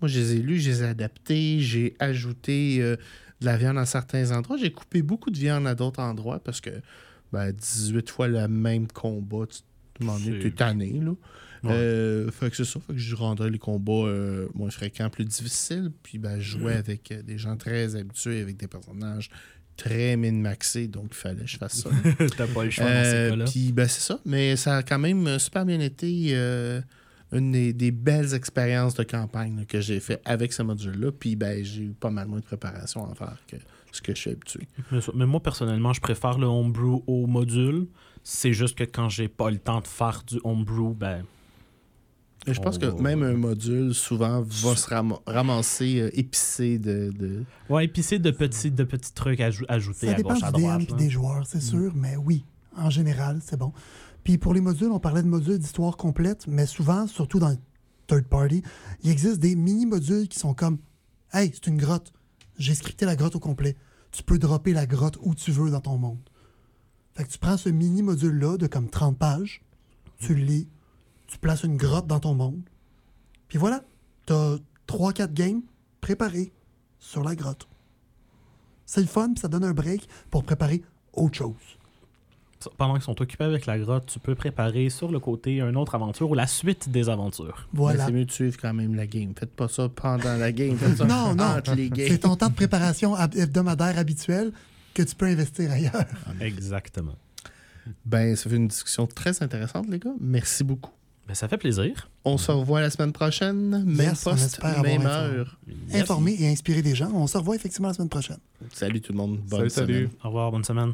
[0.01, 2.95] Moi, je les ai lus, je les ai adaptés, j'ai ajouté euh,
[3.41, 4.55] de la viande à certains endroits.
[4.57, 6.69] J'ai coupé beaucoup de viande à d'autres endroits parce que
[7.33, 9.57] ben, 18 fois le même combat, tu
[9.95, 11.11] te demandes, C'est- t'es tanné, là.
[11.63, 11.71] Ouais.
[11.73, 15.25] Euh, fait que c'est ça, fait que je rendrais les combats euh, moins fréquents, plus
[15.25, 15.91] difficiles.
[16.03, 19.31] Puis ben, je jouais avec euh, des gens très habitués, avec des personnages
[19.77, 21.89] très min-maxés, donc il fallait que je fasse ça.
[22.37, 23.45] T'as pas le choix dans ces Euh.
[23.45, 26.81] Puis ben, c'est ça, mais ça a quand même euh, super bien été euh,
[27.31, 31.11] une des, des belles expériences de campagne là, que j'ai fait avec ce module-là.
[31.11, 33.57] Puis ben, j'ai eu pas mal moins de préparation à faire que
[33.91, 34.67] ce que je suis habitué.
[35.13, 37.87] Mais moi, personnellement, je préfère le homebrew au module.
[38.23, 41.23] C'est juste que quand j'ai pas le temps de faire du homebrew, ben.
[42.47, 46.09] Et je pense On que va- même un module, souvent, va se ram- ramasser euh,
[46.17, 50.29] épicé de, de- Ouais, c'est de petits, de petits trucs à ajouter Ça à dépend
[50.29, 50.81] gauche, du à DM droite.
[50.81, 50.97] et là.
[50.97, 52.45] des joueurs, c'est sûr, mais oui,
[52.75, 53.73] en général, c'est bon.
[54.23, 57.57] Puis pour les modules, on parlait de modules d'histoire complète, mais souvent, surtout dans le
[58.07, 58.63] third party,
[59.03, 60.77] il existe des mini-modules qui sont comme
[61.33, 62.13] Hey, c'est une grotte.
[62.57, 63.75] J'ai scripté la grotte au complet.
[64.11, 66.19] Tu peux dropper la grotte où tu veux dans ton monde.
[67.15, 69.61] Fait que tu prends ce mini-module-là de comme 30 pages,
[70.19, 70.67] tu le lis,
[71.27, 72.61] tu places une grotte dans ton monde,
[73.47, 73.83] puis voilà,
[74.25, 74.55] t'as
[74.87, 75.61] 3-4 games
[76.01, 76.51] préparés
[76.99, 77.67] sur la grotte.
[78.85, 80.81] C'est le fun, puis ça donne un break pour préparer
[81.13, 81.55] autre chose.
[82.77, 85.93] Pendant qu'ils sont occupés avec la grotte, tu peux préparer sur le côté une autre
[85.93, 87.67] aventure ou la suite des aventures.
[87.71, 88.05] Voilà.
[88.05, 89.33] C'est mieux de suivre quand même la game.
[89.37, 90.75] Faites pas ça pendant la game.
[90.75, 91.43] Faites ça Non, non.
[91.43, 92.07] entre les games.
[92.09, 94.51] C'est ton temps de préparation hebdomadaire habituel
[94.95, 96.05] que tu peux investir ailleurs.
[96.41, 97.15] Exactement.
[98.05, 100.15] Ben, ça fait une discussion très intéressante, les gars.
[100.19, 100.91] Merci beaucoup.
[101.27, 102.09] Ben, ça fait plaisir.
[102.23, 103.83] On se revoit la semaine prochaine.
[103.83, 105.05] Même Yes, poste, même informé.
[105.05, 105.57] heure.
[105.89, 106.01] Yes.
[106.03, 107.11] Informer et inspirer des gens.
[107.13, 108.37] On se revoit effectivement la semaine prochaine.
[108.73, 109.39] Salut tout le monde.
[109.49, 110.09] Bonne Salut.
[110.23, 110.93] Au revoir, bonne semaine.